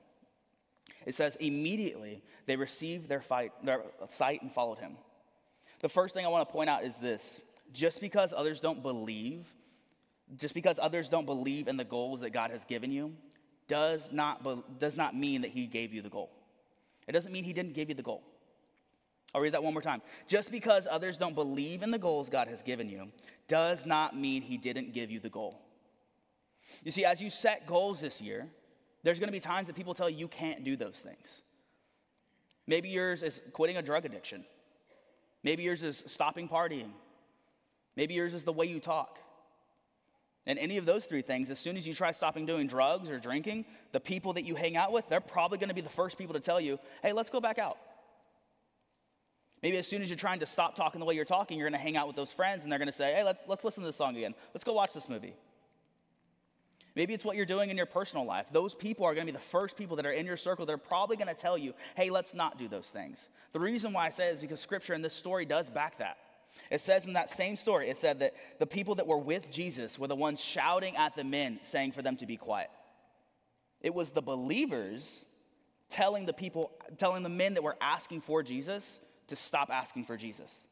It 1.05 1.15
says, 1.15 1.37
immediately 1.37 2.21
they 2.45 2.57
received 2.57 3.07
their, 3.07 3.21
fight, 3.21 3.51
their 3.63 3.83
sight 4.09 4.41
and 4.41 4.51
followed 4.51 4.79
him. 4.79 4.97
The 5.79 5.89
first 5.89 6.13
thing 6.13 6.25
I 6.25 6.29
want 6.29 6.47
to 6.47 6.51
point 6.51 6.69
out 6.69 6.83
is 6.83 6.97
this 6.97 7.39
just 7.71 8.01
because 8.01 8.33
others 8.35 8.59
don't 8.59 8.81
believe 8.81 9.45
just 10.35 10.53
because 10.53 10.79
others 10.81 11.07
don't 11.07 11.25
believe 11.25 11.67
in 11.67 11.77
the 11.77 11.85
goals 11.85 12.19
that 12.21 12.31
God 12.31 12.51
has 12.51 12.65
given 12.65 12.91
you 12.91 13.13
does 13.67 14.09
not, 14.11 14.80
does 14.80 14.97
not 14.97 15.15
mean 15.15 15.42
that 15.42 15.51
He 15.51 15.68
gave 15.68 15.94
you 15.94 16.01
the 16.01 16.09
goal. 16.09 16.31
It 17.07 17.13
doesn't 17.13 17.31
mean 17.31 17.44
He 17.44 17.53
didn't 17.53 17.73
give 17.73 17.89
you 17.89 17.95
the 17.95 18.03
goal. 18.03 18.23
I'll 19.33 19.41
read 19.41 19.53
that 19.53 19.63
one 19.63 19.73
more 19.73 19.81
time. 19.81 20.01
Just 20.27 20.51
because 20.51 20.87
others 20.89 21.17
don't 21.17 21.35
believe 21.35 21.83
in 21.83 21.91
the 21.91 21.99
goals 21.99 22.29
God 22.29 22.47
has 22.47 22.63
given 22.63 22.89
you 22.89 23.09
does 23.47 23.85
not 23.85 24.17
mean 24.17 24.41
He 24.41 24.57
didn't 24.57 24.93
give 24.93 25.11
you 25.11 25.19
the 25.19 25.29
goal. 25.29 25.61
You 26.83 26.91
see, 26.91 27.05
as 27.05 27.21
you 27.21 27.29
set 27.29 27.65
goals 27.65 28.01
this 28.01 28.21
year, 28.21 28.47
there's 29.03 29.19
to 29.19 29.31
be 29.31 29.39
times 29.39 29.67
that 29.67 29.75
people 29.75 29.93
tell 29.93 30.09
you 30.09 30.17
you 30.17 30.27
can't 30.27 30.63
do 30.63 30.75
those 30.75 30.97
things. 30.97 31.41
Maybe 32.65 32.89
yours 32.89 33.23
is 33.23 33.41
quitting 33.53 33.77
a 33.77 33.81
drug 33.81 34.05
addiction. 34.05 34.43
Maybe 35.43 35.63
yours 35.63 35.83
is 35.83 36.03
stopping 36.07 36.49
partying. 36.49 36.91
Maybe 37.95 38.15
yours 38.15 38.33
is 38.33 38.43
the 38.43 38.51
way 38.51 38.65
you 38.65 38.79
talk. 38.79 39.19
And 40.45 40.57
any 40.59 40.77
of 40.77 40.85
those 40.85 41.05
three 41.05 41.21
things, 41.21 41.49
as 41.49 41.59
soon 41.59 41.77
as 41.77 41.87
you 41.87 41.93
try 41.93 42.11
stopping 42.11 42.45
doing 42.45 42.67
drugs 42.67 43.09
or 43.09 43.19
drinking, 43.19 43.65
the 43.91 43.99
people 43.99 44.33
that 44.33 44.45
you 44.45 44.55
hang 44.55 44.77
out 44.77 44.91
with, 44.91 45.07
they're 45.09 45.19
probably 45.19 45.57
to 45.69 45.75
be 45.75 45.81
the 45.81 45.89
first 45.89 46.17
people 46.17 46.33
to 46.33 46.39
tell 46.39 46.59
you, 46.59 46.79
hey, 47.01 47.11
let's 47.11 47.29
go 47.29 47.41
back 47.41 47.59
out. 47.59 47.77
Maybe 49.64 49.78
as 49.78 49.87
soon 49.87 50.02
as 50.02 50.09
you're 50.09 50.18
trying 50.18 50.40
to 50.40 50.45
stop 50.45 50.76
talking 50.76 50.99
the 50.99 51.06
way 51.06 51.16
you're 51.16 51.26
talking, 51.26 51.57
you're 51.57 51.69
going 51.69 51.80
to 51.80 51.83
hang 51.83 51.97
out 51.97 52.07
with 52.07 52.16
those 52.16 52.31
friends 52.31 52.64
and 52.64 52.71
they're 52.71 52.80
going 52.80 52.87
to 52.87 52.95
say, 52.95 53.14
hey, 53.14 53.23
let's, 53.23 53.42
let's 53.47 53.64
listen 53.64 53.81
to 53.81 53.87
this 53.87 53.95
song 53.95 54.16
again. 54.16 54.35
Let's 54.54 54.64
go 54.64 54.73
watch 54.73 54.94
this 54.94 55.09
movie. 55.09 55.33
Maybe 56.95 57.14
it's 57.14 57.23
what 57.23 57.35
you're 57.35 57.45
doing 57.45 57.69
in 57.69 57.78
your 57.78 57.85
personal 57.85 58.26
life. 58.26 58.47
Those 58.52 58.73
people 58.73 59.06
are 59.06 59.14
going 59.14 59.28
to 59.28 59.31
be 59.31 59.37
the 59.37 59.44
first 59.44 59.78
people 59.78 59.97
that 59.97 60.06
are 60.06 60.11
in 60.11 60.26
your 60.26 60.37
circle 60.37 60.66
that 60.66 60.73
are 60.73 60.80
probably 60.80 61.16
going 61.16 61.28
to 61.28 61.35
tell 61.35 61.57
you, 61.57 61.73
hey, 61.95 62.09
let's 62.09 62.33
not 62.33 62.57
do 62.57 62.68
those 62.68 62.90
things. 62.90 63.30
The 63.54 63.59
reason 63.59 63.94
why 63.94 64.07
I 64.07 64.09
say 64.09 64.30
it 64.30 64.33
is 64.33 64.40
because 64.40 64.59
scripture 64.59 64.94
in 64.94 65.02
this 65.02 65.14
story 65.14 65.45
does 65.45 65.69
back 65.69 65.99
that. 65.99 66.18
It 66.71 66.81
says 66.81 67.06
in 67.06 67.14
that 67.14 67.30
same 67.30 67.56
story, 67.56 67.90
it 67.90 67.97
said 67.97 68.19
that 68.19 68.33
the 68.57 68.66
people 68.66 68.95
that 68.95 69.06
were 69.06 69.18
with 69.18 69.52
Jesus 69.52 69.99
were 69.99 70.07
the 70.07 70.16
ones 70.16 70.40
shouting 70.40 70.95
at 70.95 71.16
the 71.16 71.23
men, 71.23 71.59
saying 71.61 71.92
for 71.92 72.02
them 72.02 72.18
to 72.18 72.26
be 72.26 72.35
quiet. 72.35 72.69
It 73.81 73.94
was 73.94 74.09
the 74.09 74.23
believers 74.23 75.23
telling 75.90 76.26
the 76.26 76.33
people, 76.33 76.71
telling 76.97 77.21
the 77.21 77.30
men 77.30 77.54
that 77.54 77.64
were 77.64 77.78
asking 77.80 78.21
for 78.21 78.42
Jesus 78.42 78.99
to 79.27 79.35
stop 79.35 79.69
asking 79.69 80.05
for 80.05 80.17
Jesus. 80.17 80.65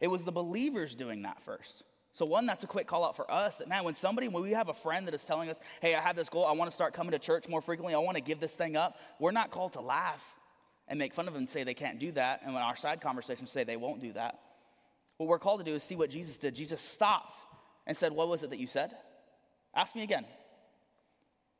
It 0.00 0.08
was 0.08 0.22
the 0.24 0.32
believers 0.32 0.94
doing 0.94 1.22
that 1.22 1.42
first. 1.42 1.82
So, 2.12 2.26
one, 2.26 2.46
that's 2.46 2.64
a 2.64 2.66
quick 2.66 2.86
call 2.86 3.04
out 3.04 3.16
for 3.16 3.30
us 3.30 3.56
that, 3.56 3.68
man, 3.68 3.84
when 3.84 3.94
somebody, 3.94 4.28
when 4.28 4.42
we 4.42 4.52
have 4.52 4.68
a 4.68 4.74
friend 4.74 5.06
that 5.06 5.14
is 5.14 5.22
telling 5.22 5.48
us, 5.48 5.56
hey, 5.80 5.94
I 5.94 6.00
have 6.00 6.16
this 6.16 6.28
goal, 6.28 6.44
I 6.44 6.52
want 6.52 6.70
to 6.70 6.74
start 6.74 6.92
coming 6.92 7.12
to 7.12 7.18
church 7.18 7.48
more 7.48 7.60
frequently, 7.60 7.94
I 7.94 7.98
want 7.98 8.16
to 8.16 8.22
give 8.22 8.40
this 8.40 8.54
thing 8.54 8.76
up, 8.76 8.96
we're 9.18 9.30
not 9.30 9.50
called 9.50 9.74
to 9.74 9.80
laugh 9.80 10.24
and 10.88 10.98
make 10.98 11.14
fun 11.14 11.28
of 11.28 11.34
them 11.34 11.42
and 11.42 11.50
say 11.50 11.62
they 11.62 11.74
can't 11.74 12.00
do 12.00 12.10
that, 12.12 12.40
and 12.44 12.52
when 12.52 12.62
our 12.62 12.76
side 12.76 13.00
conversations 13.00 13.52
say 13.52 13.62
they 13.62 13.76
won't 13.76 14.00
do 14.00 14.12
that. 14.14 14.40
What 15.18 15.28
we're 15.28 15.38
called 15.38 15.60
to 15.60 15.64
do 15.64 15.74
is 15.74 15.82
see 15.82 15.96
what 15.96 16.10
Jesus 16.10 16.36
did. 16.36 16.54
Jesus 16.54 16.80
stopped 16.80 17.36
and 17.86 17.96
said, 17.96 18.12
What 18.12 18.28
was 18.28 18.42
it 18.42 18.50
that 18.50 18.58
you 18.58 18.66
said? 18.66 18.92
Ask 19.74 19.94
me 19.94 20.02
again. 20.02 20.24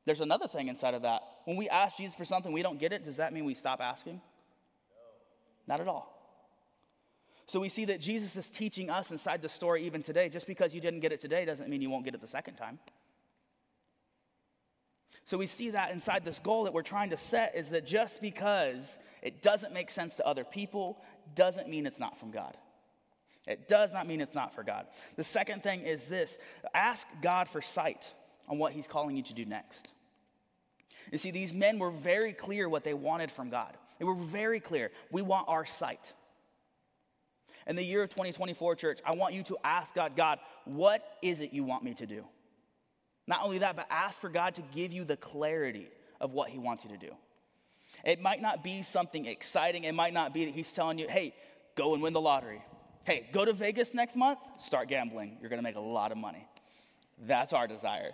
There's 0.07 0.21
another 0.21 0.49
thing 0.49 0.69
inside 0.69 0.95
of 0.95 1.03
that. 1.03 1.23
When 1.45 1.57
we 1.57 1.69
ask 1.69 1.97
Jesus 1.97 2.17
for 2.17 2.25
something 2.25 2.53
we 2.53 2.63
don't 2.63 2.79
get 2.79 2.93
it, 2.93 3.05
does 3.05 3.19
that 3.19 3.33
mean 3.33 3.45
we 3.45 3.55
stop 3.55 3.81
asking? 3.81 4.15
No. 4.15 5.75
Not 5.75 5.81
at 5.81 5.89
all. 5.89 6.17
So 7.47 7.59
we 7.61 7.69
see 7.69 7.87
that 7.87 8.01
Jesus 8.01 8.37
is 8.37 8.49
teaching 8.49 8.91
us 8.91 9.11
inside 9.11 9.43
the 9.43 9.49
story 9.49 9.85
even 9.85 10.03
today. 10.03 10.29
Just 10.29 10.47
because 10.47 10.75
you 10.75 10.81
didn't 10.81 11.01
get 11.01 11.13
it 11.13 11.21
today 11.21 11.45
doesn't 11.45 11.69
mean 11.69 11.83
you 11.83 11.91
won't 11.91 12.05
get 12.05 12.15
it 12.15 12.21
the 12.21 12.29
second 12.29 12.55
time. 12.55 12.79
So 15.25 15.37
we 15.37 15.47
see 15.47 15.71
that 15.71 15.91
inside 15.91 16.25
this 16.25 16.39
goal 16.39 16.65
that 16.65 16.73
we're 16.73 16.83
trying 16.83 17.11
to 17.11 17.17
set 17.17 17.57
is 17.57 17.71
that 17.71 17.87
just 17.87 18.21
because 18.21 18.99
it 19.23 19.43
doesn't 19.43 19.73
make 19.73 19.91
sense 19.91 20.15
to 20.17 20.27
other 20.27 20.45
people 20.45 21.03
doesn't 21.35 21.69
mean 21.69 21.87
it's 21.87 22.01
not 22.01 22.19
from 22.19 22.31
God. 22.31 22.57
It 23.47 23.69
does 23.69 23.93
not 23.93 24.07
mean 24.07 24.21
it's 24.21 24.35
not 24.35 24.55
for 24.55 24.63
God. 24.63 24.87
The 25.17 25.25
second 25.25 25.63
thing 25.63 25.83
is 25.83 26.07
this 26.07 26.39
ask 26.73 27.07
God 27.21 27.49
for 27.49 27.61
sight 27.61 28.13
on 28.51 28.59
what 28.59 28.73
He's 28.73 28.87
calling 28.87 29.17
you 29.17 29.23
to 29.23 29.33
do 29.33 29.47
next. 29.47 29.89
You 31.11 31.19
see, 31.19 31.31
these 31.31 31.55
men 31.55 31.79
were 31.79 31.91
very 31.91 32.33
clear 32.33 32.69
what 32.69 32.85
they 32.85 32.95
wanted 32.95 33.31
from 33.31 33.49
God. 33.49 33.77
They 33.99 34.05
were 34.05 34.15
very 34.15 34.61
clear. 34.61 34.91
We 35.11 35.23
want 35.23 35.49
our 35.49 35.65
sight. 35.65 36.13
In 37.67 37.77
the 37.77 37.83
year 37.83 38.03
of 38.03 38.11
2024, 38.11 38.75
church, 38.77 39.01
I 39.05 39.15
want 39.15 39.35
you 39.35 39.43
to 39.45 39.59
ask 39.63 39.95
God, 39.95 40.17
God, 40.17 40.39
what 40.65 41.19
is 41.23 41.41
it 41.41 41.53
you 41.53 41.63
want 41.63 41.85
me 41.85 41.95
to 41.95 42.07
do? 42.07 42.25
Not 43.27 43.43
only 43.43 43.59
that, 43.59 43.77
but 43.77 43.87
ask 43.91 44.21
for 44.21 44.29
God 44.29 44.57
to 44.57 44.63
give 44.75 44.93
you 44.93 45.05
the 45.05 45.17
clarity 45.17 45.89
of 46.21 46.33
what 46.33 46.51
He 46.51 46.59
wants 46.59 46.85
you 46.85 46.91
to 46.91 46.97
do. 46.97 47.13
It 48.05 48.21
might 48.21 48.41
not 48.43 48.65
be 48.65 48.83
something 48.83 49.27
exciting. 49.27 49.85
It 49.85 49.95
might 49.95 50.13
not 50.13 50.35
be 50.35 50.47
that 50.47 50.55
He's 50.55 50.73
telling 50.73 50.99
you, 50.99 51.07
hey, 51.09 51.35
go 51.77 51.95
and 51.95 52.03
win 52.03 52.13
the 52.13 52.21
lottery. 52.21 52.63
Hey, 53.05 53.29
go 53.33 53.45
to 53.45 53.53
Vegas 53.53 53.95
next 53.95 54.17
month, 54.17 54.39
start 54.59 54.89
gambling. 54.89 55.39
You're 55.41 55.51
going 55.51 55.59
to 55.59 55.63
make 55.63 55.77
a 55.77 55.81
lot 55.81 56.13
of 56.13 56.19
money. 56.19 56.47
That's 57.19 57.53
our 57.53 57.67
desire. 57.67 58.11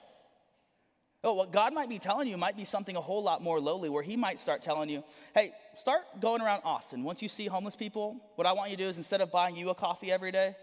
Oh, 1.26 1.32
what 1.32 1.50
God 1.50 1.74
might 1.74 1.88
be 1.88 1.98
telling 1.98 2.28
you 2.28 2.36
might 2.36 2.56
be 2.56 2.64
something 2.64 2.94
a 2.94 3.00
whole 3.00 3.20
lot 3.20 3.42
more 3.42 3.58
lowly, 3.58 3.88
where 3.88 4.04
He 4.04 4.16
might 4.16 4.38
start 4.38 4.62
telling 4.62 4.88
you, 4.88 5.02
hey, 5.34 5.52
start 5.76 6.02
going 6.20 6.40
around 6.40 6.62
Austin. 6.64 7.02
Once 7.02 7.20
you 7.20 7.28
see 7.28 7.48
homeless 7.48 7.74
people, 7.74 8.16
what 8.36 8.46
I 8.46 8.52
want 8.52 8.70
you 8.70 8.76
to 8.76 8.84
do 8.84 8.88
is 8.88 8.96
instead 8.96 9.20
of 9.20 9.32
buying 9.32 9.56
you 9.56 9.70
a 9.70 9.74
coffee 9.74 10.12
every 10.12 10.30
day, 10.30 10.54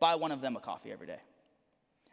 buy 0.00 0.16
one 0.16 0.32
of 0.32 0.40
them 0.40 0.56
a 0.56 0.60
coffee 0.60 0.90
every 0.90 1.06
day. 1.06 1.20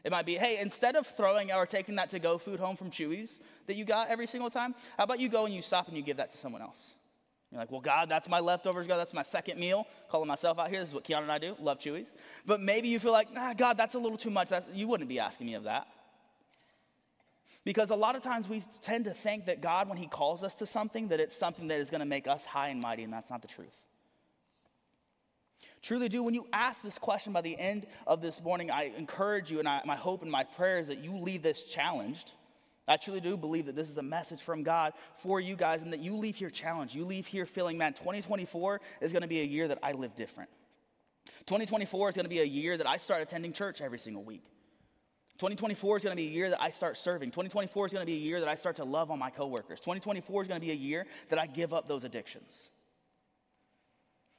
It 0.04 0.12
might 0.12 0.28
be, 0.28 0.36
hey, 0.36 0.60
instead 0.60 0.96
of 0.96 1.08
throwing 1.08 1.52
or 1.52 1.66
taking 1.66 1.96
that 1.96 2.12
to 2.12 2.20
go 2.20 2.38
food 2.38 2.60
home 2.60 2.76
from 2.76 2.92
Chuy's 2.92 3.40
that 3.66 3.76
you 3.76 3.86
got 3.86 4.10
every 4.10 4.28
single 4.28 4.52
time, 4.52 4.76
how 4.98 5.06
about 5.06 5.20
you 5.20 5.28
go 5.28 5.46
and 5.46 5.56
you 5.56 5.64
stop 5.64 5.88
and 5.88 5.98
you 5.98 6.04
give 6.04 6.18
that 6.18 6.30
to 6.30 6.38
someone 6.38 6.62
else? 6.62 6.92
You're 7.52 7.60
like, 7.60 7.72
well, 7.72 7.82
God, 7.82 8.08
that's 8.08 8.30
my 8.30 8.40
leftovers. 8.40 8.86
God, 8.86 8.98
that's 8.98 9.16
my 9.16 9.24
second 9.24 9.60
meal. 9.60 9.88
Calling 10.12 10.28
myself 10.28 10.60
out 10.60 10.70
here. 10.70 10.80
This 10.80 10.90
is 10.90 10.96
what 10.96 11.06
Kiana 11.06 11.24
and 11.24 11.32
I 11.32 11.40
do. 11.40 11.56
Love 11.60 11.80
Chuy's. 11.80 12.12
But 12.46 12.62
maybe 12.62 12.88
you 12.88 13.00
feel 13.00 13.14
like, 13.14 13.34
nah, 13.34 13.56
God, 13.56 13.78
that's 13.78 13.96
a 13.96 14.00
little 14.00 14.18
too 14.18 14.30
much. 14.30 14.50
That's, 14.50 14.68
you 14.72 14.88
wouldn't 14.88 15.10
be 15.10 15.20
asking 15.20 15.48
me 15.48 15.56
of 15.56 15.64
that. 15.64 15.88
Because 17.64 17.90
a 17.90 17.96
lot 17.96 18.16
of 18.16 18.22
times 18.22 18.48
we 18.48 18.64
tend 18.82 19.06
to 19.06 19.12
think 19.12 19.46
that 19.46 19.60
God, 19.60 19.90
when 19.90 19.98
He 19.98 20.08
calls 20.08 20.44
us 20.44 20.54
to 20.56 20.66
something, 20.66 21.08
that 21.08 21.20
it's 21.20 21.36
something 21.36 21.68
that 21.70 21.80
is 21.80 21.90
going 21.90 22.00
to 22.00 22.06
make 22.06 22.28
us 22.28 22.46
high 22.46 22.70
and 22.70 22.80
mighty, 22.80 23.04
and 23.04 23.12
that's 23.12 23.30
not 23.30 23.42
the 23.42 23.48
truth. 23.48 23.76
Truly 25.82 26.10
do. 26.10 26.24
When 26.24 26.34
you 26.34 26.48
ask 26.52 26.82
this 26.82 26.98
question 26.98 27.34
by 27.34 27.42
the 27.42 27.58
end 27.58 27.86
of 28.08 28.22
this 28.22 28.42
morning, 28.42 28.72
I 28.72 28.92
encourage 28.98 29.52
you, 29.52 29.60
and 29.60 29.68
I, 29.68 29.82
my 29.86 29.96
hope 29.96 30.22
and 30.22 30.32
my 30.32 30.44
prayer 30.44 30.78
is 30.78 30.88
that 30.88 31.04
you 31.04 31.18
leave 31.18 31.44
this 31.44 31.64
challenged. 31.64 32.32
I 32.88 32.98
truly 32.98 33.20
do 33.20 33.36
believe 33.36 33.66
that 33.66 33.76
this 33.76 33.90
is 33.90 33.98
a 33.98 34.04
message 34.04 34.42
from 34.42 34.64
God 34.64 34.94
for 35.18 35.40
you 35.40 35.56
guys, 35.56 35.82
and 35.82 35.92
that 35.94 36.00
you 36.00 36.16
leave 36.16 36.36
here 36.36 36.50
challenged. 36.52 36.94
You 36.94 37.06
leave 37.06 37.26
here 37.26 37.46
feeling, 37.46 37.78
man, 37.78 37.94
2024 37.94 38.82
is 39.02 39.12
going 39.12 39.24
to 39.24 39.28
be 39.28 39.42
a 39.42 39.46
year 39.46 39.68
that 39.68 39.80
I 39.82 39.92
live 39.92 40.16
different. 40.16 40.50
2024 41.48 42.10
is 42.10 42.16
going 42.16 42.26
to 42.26 42.30
be 42.30 42.42
a 42.42 42.46
year 42.46 42.78
that 42.78 42.88
I 42.88 42.98
start 42.98 43.22
attending 43.22 43.54
church 43.54 43.82
every 43.82 44.00
single 44.00 44.24
week. 44.24 44.44
2024 45.38 45.98
is 45.98 46.04
going 46.04 46.16
to 46.16 46.22
be 46.22 46.28
a 46.28 46.32
year 46.32 46.50
that 46.50 46.62
I 46.62 46.70
start 46.70 46.96
serving. 46.96 47.30
2024 47.30 47.88
is 47.88 47.92
going 47.92 48.02
to 48.02 48.06
be 48.06 48.16
a 48.16 48.20
year 48.20 48.40
that 48.40 48.48
I 48.48 48.56
start 48.56 48.78
to 48.78 48.86
love 48.86 49.12
on 49.12 49.20
my 49.20 49.30
coworkers. 49.30 49.80
2024 49.82 50.44
is 50.44 50.48
going 50.48 50.60
to 50.60 50.66
be 50.66 50.72
a 50.72 50.76
year 50.76 51.06
that 51.30 51.38
I 51.38 51.46
give 51.46 51.74
up 51.74 51.88
those 51.90 52.06
addictions. 52.06 52.70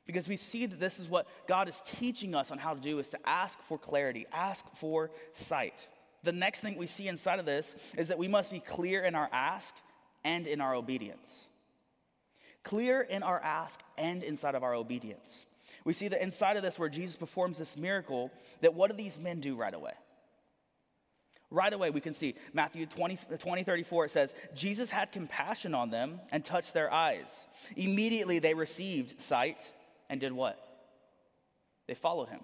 Because 0.06 0.26
we 0.28 0.36
see 0.36 0.64
that 0.66 0.80
this 0.80 0.98
is 0.98 1.08
what 1.08 1.26
God 1.46 1.68
is 1.68 1.82
teaching 1.84 2.34
us 2.34 2.50
on 2.50 2.58
how 2.58 2.72
to 2.72 2.80
do 2.80 2.98
is 2.98 3.08
to 3.08 3.28
ask 3.28 3.58
for 3.68 3.76
clarity, 3.76 4.24
ask 4.32 4.64
for 4.76 5.10
sight. 5.34 5.86
The 6.22 6.32
next 6.32 6.60
thing 6.60 6.78
we 6.78 6.86
see 6.86 7.08
inside 7.08 7.40
of 7.40 7.44
this 7.44 7.74
is 7.98 8.08
that 8.08 8.18
we 8.18 8.28
must 8.28 8.50
be 8.50 8.60
clear 8.60 9.02
in 9.02 9.14
our 9.14 9.28
ask 9.32 9.74
and 10.24 10.46
in 10.46 10.60
our 10.60 10.74
obedience. 10.74 11.46
Clear 12.62 13.02
in 13.02 13.22
our 13.22 13.40
ask 13.40 13.80
and 13.98 14.22
inside 14.22 14.54
of 14.54 14.62
our 14.62 14.74
obedience. 14.74 15.44
We 15.84 15.92
see 15.92 16.08
that 16.08 16.22
inside 16.22 16.56
of 16.56 16.62
this, 16.62 16.78
where 16.78 16.88
Jesus 16.88 17.16
performs 17.16 17.58
this 17.58 17.76
miracle, 17.76 18.32
that 18.60 18.74
what 18.74 18.90
do 18.90 18.96
these 18.96 19.20
men 19.20 19.40
do 19.40 19.56
right 19.56 19.74
away? 19.74 19.92
Right 21.50 21.72
away, 21.72 21.90
we 21.90 22.00
can 22.00 22.12
see 22.12 22.34
Matthew 22.52 22.86
20, 22.86 23.18
20, 23.38 23.62
34, 23.62 24.04
it 24.06 24.10
says, 24.10 24.34
Jesus 24.54 24.90
had 24.90 25.12
compassion 25.12 25.74
on 25.74 25.90
them 25.90 26.20
and 26.32 26.44
touched 26.44 26.74
their 26.74 26.92
eyes. 26.92 27.46
Immediately 27.76 28.40
they 28.40 28.54
received 28.54 29.20
sight 29.20 29.70
and 30.10 30.20
did 30.20 30.32
what? 30.32 30.58
They 31.86 31.94
followed 31.94 32.28
him. 32.28 32.40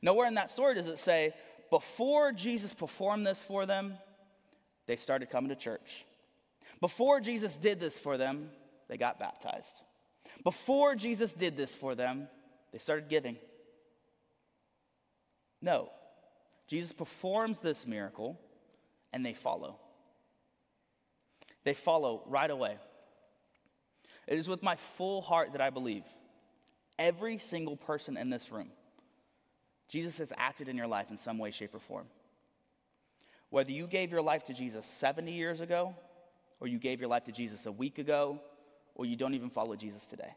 Nowhere 0.00 0.26
in 0.26 0.34
that 0.34 0.50
story 0.50 0.74
does 0.74 0.86
it 0.86 0.98
say, 0.98 1.34
before 1.70 2.32
Jesus 2.32 2.72
performed 2.72 3.26
this 3.26 3.42
for 3.42 3.66
them, 3.66 3.94
they 4.86 4.96
started 4.96 5.30
coming 5.30 5.50
to 5.50 5.56
church. 5.56 6.04
Before 6.80 7.20
Jesus 7.20 7.56
did 7.56 7.78
this 7.78 7.98
for 7.98 8.16
them, 8.16 8.50
they 8.88 8.96
got 8.96 9.18
baptized. 9.18 9.80
Before 10.44 10.94
Jesus 10.94 11.34
did 11.34 11.56
this 11.56 11.74
for 11.74 11.94
them, 11.94 12.28
they 12.72 12.78
started 12.78 13.08
giving. 13.08 13.36
No, 15.60 15.90
Jesus 16.66 16.92
performs 16.92 17.60
this 17.60 17.86
miracle 17.86 18.38
and 19.12 19.24
they 19.24 19.34
follow. 19.34 19.78
They 21.64 21.74
follow 21.74 22.22
right 22.26 22.50
away. 22.50 22.76
It 24.26 24.38
is 24.38 24.48
with 24.48 24.62
my 24.62 24.76
full 24.76 25.20
heart 25.20 25.52
that 25.52 25.60
I 25.60 25.70
believe 25.70 26.04
every 26.98 27.38
single 27.38 27.76
person 27.76 28.16
in 28.16 28.30
this 28.30 28.50
room, 28.52 28.70
Jesus 29.88 30.18
has 30.18 30.32
acted 30.36 30.68
in 30.68 30.76
your 30.76 30.86
life 30.86 31.10
in 31.10 31.18
some 31.18 31.38
way, 31.38 31.50
shape, 31.50 31.74
or 31.74 31.80
form. 31.80 32.06
Whether 33.50 33.72
you 33.72 33.86
gave 33.86 34.10
your 34.10 34.22
life 34.22 34.44
to 34.44 34.54
Jesus 34.54 34.86
70 34.86 35.32
years 35.32 35.60
ago, 35.60 35.94
or 36.60 36.68
you 36.68 36.78
gave 36.78 37.00
your 37.00 37.08
life 37.08 37.24
to 37.24 37.32
Jesus 37.32 37.66
a 37.66 37.72
week 37.72 37.98
ago, 37.98 38.40
or 38.94 39.04
you 39.04 39.16
don't 39.16 39.34
even 39.34 39.50
follow 39.50 39.74
Jesus 39.74 40.06
today. 40.06 40.34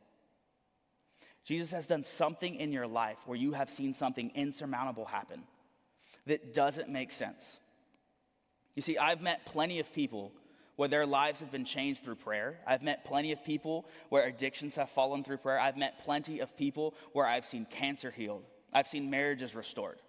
Jesus 1.43 1.71
has 1.71 1.85
done 1.85 2.03
something 2.03 2.55
in 2.55 2.73
your 2.73 2.87
life 2.87 3.19
where 3.25 3.37
you 3.37 3.53
have 3.53 3.69
seen 3.69 3.93
something 3.93 4.31
insurmountable 4.33 5.05
happen 5.05 5.43
that 6.27 6.53
doesn't 6.53 6.89
make 6.89 7.11
sense. 7.11 7.59
You 8.75 8.81
see, 8.81 8.97
I've 8.97 9.21
met 9.21 9.45
plenty 9.45 9.79
of 9.79 9.93
people 9.93 10.31
where 10.75 10.89
their 10.89 11.05
lives 11.05 11.39
have 11.39 11.51
been 11.51 11.65
changed 11.65 12.03
through 12.03 12.15
prayer. 12.15 12.59
I've 12.67 12.83
met 12.83 13.05
plenty 13.05 13.31
of 13.31 13.43
people 13.43 13.85
where 14.09 14.25
addictions 14.25 14.75
have 14.75 14.89
fallen 14.89 15.23
through 15.23 15.37
prayer. 15.37 15.59
I've 15.59 15.77
met 15.77 16.03
plenty 16.03 16.39
of 16.39 16.57
people 16.57 16.93
where 17.13 17.25
I've 17.25 17.45
seen 17.45 17.65
cancer 17.69 18.11
healed. 18.11 18.43
I've 18.73 18.87
seen 18.87 19.09
marriages 19.09 19.55
restored. 19.55 19.99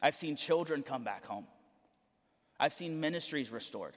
I've 0.00 0.16
seen 0.16 0.36
children 0.36 0.82
come 0.82 1.04
back 1.04 1.26
home. 1.26 1.46
I've 2.58 2.72
seen 2.72 3.00
ministries 3.00 3.50
restored. 3.50 3.94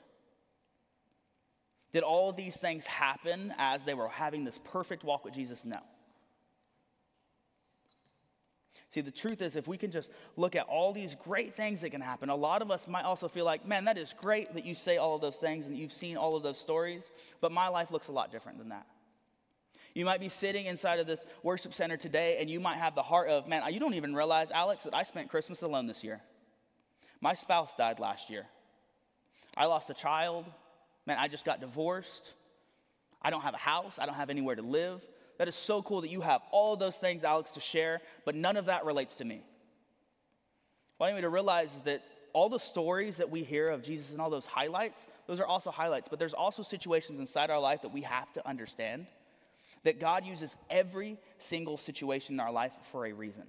Did 1.93 2.03
all 2.03 2.33
these 2.33 2.57
things 2.57 2.85
happen 2.85 3.53
as 3.57 3.83
they 3.83 3.93
were 3.93 4.09
having 4.09 4.43
this 4.43 4.59
perfect 4.63 5.03
walk 5.03 5.23
with 5.23 5.33
Jesus? 5.33 5.63
No. 5.63 5.79
See, 8.89 9.01
the 9.01 9.11
truth 9.11 9.43
is, 9.43 9.55
if 9.55 9.67
we 9.67 9.77
can 9.77 9.91
just 9.91 10.11
look 10.35 10.55
at 10.55 10.65
all 10.67 10.93
these 10.93 11.15
great 11.15 11.53
things 11.53 11.81
that 11.81 11.91
can 11.91 12.01
happen, 12.01 12.29
a 12.29 12.35
lot 12.35 12.63
of 12.63 12.71
us 12.71 12.87
might 12.87 13.05
also 13.05 13.27
feel 13.27 13.45
like, 13.45 13.67
man, 13.67 13.85
that 13.85 13.99
is 13.99 14.15
great 14.19 14.53
that 14.55 14.65
you 14.65 14.73
say 14.73 14.97
all 14.97 15.13
of 15.13 15.21
those 15.21 15.35
things 15.35 15.67
and 15.67 15.77
you've 15.77 15.93
seen 15.93 16.17
all 16.17 16.35
of 16.35 16.41
those 16.41 16.57
stories, 16.57 17.11
but 17.39 17.51
my 17.51 17.67
life 17.67 17.91
looks 17.91 18.07
a 18.07 18.11
lot 18.11 18.31
different 18.31 18.57
than 18.57 18.69
that. 18.69 18.87
You 19.93 20.05
might 20.05 20.19
be 20.19 20.29
sitting 20.29 20.65
inside 20.65 20.99
of 20.99 21.05
this 21.05 21.23
worship 21.43 21.73
center 21.73 21.97
today 21.97 22.37
and 22.39 22.49
you 22.49 22.59
might 22.59 22.77
have 22.77 22.95
the 22.95 23.03
heart 23.03 23.29
of, 23.29 23.47
man, 23.47 23.61
you 23.71 23.79
don't 23.79 23.93
even 23.93 24.15
realize, 24.15 24.49
Alex, 24.49 24.83
that 24.83 24.95
I 24.95 25.03
spent 25.03 25.29
Christmas 25.29 25.61
alone 25.61 25.85
this 25.85 26.03
year. 26.03 26.21
My 27.21 27.35
spouse 27.35 27.75
died 27.75 27.99
last 27.99 28.29
year. 28.29 28.47
I 29.55 29.65
lost 29.65 29.89
a 29.89 29.93
child. 29.93 30.45
Man, 31.05 31.17
I 31.19 31.27
just 31.27 31.45
got 31.45 31.59
divorced. 31.59 32.33
I 33.21 33.29
don't 33.29 33.41
have 33.41 33.53
a 33.53 33.57
house. 33.57 33.99
I 33.99 34.05
don't 34.05 34.15
have 34.15 34.29
anywhere 34.29 34.55
to 34.55 34.61
live. 34.61 35.05
That 35.39 35.47
is 35.47 35.55
so 35.55 35.81
cool 35.81 36.01
that 36.01 36.09
you 36.09 36.19
have 36.21 36.41
all 36.51 36.75
those 36.75 36.97
things, 36.97 37.23
Alex, 37.23 37.51
to 37.51 37.61
share, 37.61 38.01
but 38.25 38.35
none 38.35 38.57
of 38.57 38.65
that 38.65 38.85
relates 38.85 39.15
to 39.15 39.25
me. 39.25 39.41
Well, 40.99 41.07
I 41.07 41.13
want 41.13 41.19
you 41.19 41.21
to 41.21 41.29
realize 41.29 41.71
that 41.85 42.03
all 42.33 42.49
the 42.49 42.59
stories 42.59 43.17
that 43.17 43.31
we 43.31 43.43
hear 43.43 43.67
of 43.67 43.81
Jesus 43.81 44.11
and 44.11 44.19
all 44.19 44.29
those 44.29 44.45
highlights, 44.45 45.07
those 45.27 45.39
are 45.39 45.47
also 45.47 45.71
highlights, 45.71 46.09
but 46.09 46.19
there's 46.19 46.33
also 46.33 46.61
situations 46.61 47.19
inside 47.19 47.49
our 47.49 47.59
life 47.59 47.81
that 47.83 47.93
we 47.93 48.01
have 48.01 48.31
to 48.33 48.45
understand 48.45 49.07
that 49.83 50.01
God 50.01 50.25
uses 50.25 50.57
every 50.69 51.17
single 51.37 51.77
situation 51.77 52.35
in 52.35 52.41
our 52.41 52.51
life 52.51 52.73
for 52.91 53.05
a 53.05 53.13
reason, 53.13 53.45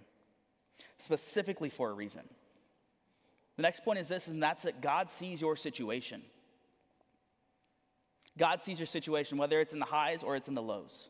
specifically 0.99 1.71
for 1.71 1.91
a 1.91 1.93
reason. 1.93 2.23
The 3.57 3.63
next 3.63 3.85
point 3.85 3.99
is 3.99 4.07
this, 4.07 4.29
and 4.29 4.41
that's 4.41 4.63
that 4.63 4.81
God 4.81 5.11
sees 5.11 5.41
your 5.41 5.57
situation. 5.57 6.23
God 8.39 8.63
sees 8.63 8.79
your 8.79 8.87
situation, 8.87 9.39
whether 9.39 9.61
it's 9.61 9.73
in 9.73 9.81
the 9.81 9.87
highs 9.87 10.23
or 10.23 10.37
it's 10.37 10.47
in 10.47 10.55
the 10.55 10.63
lows. 10.63 11.09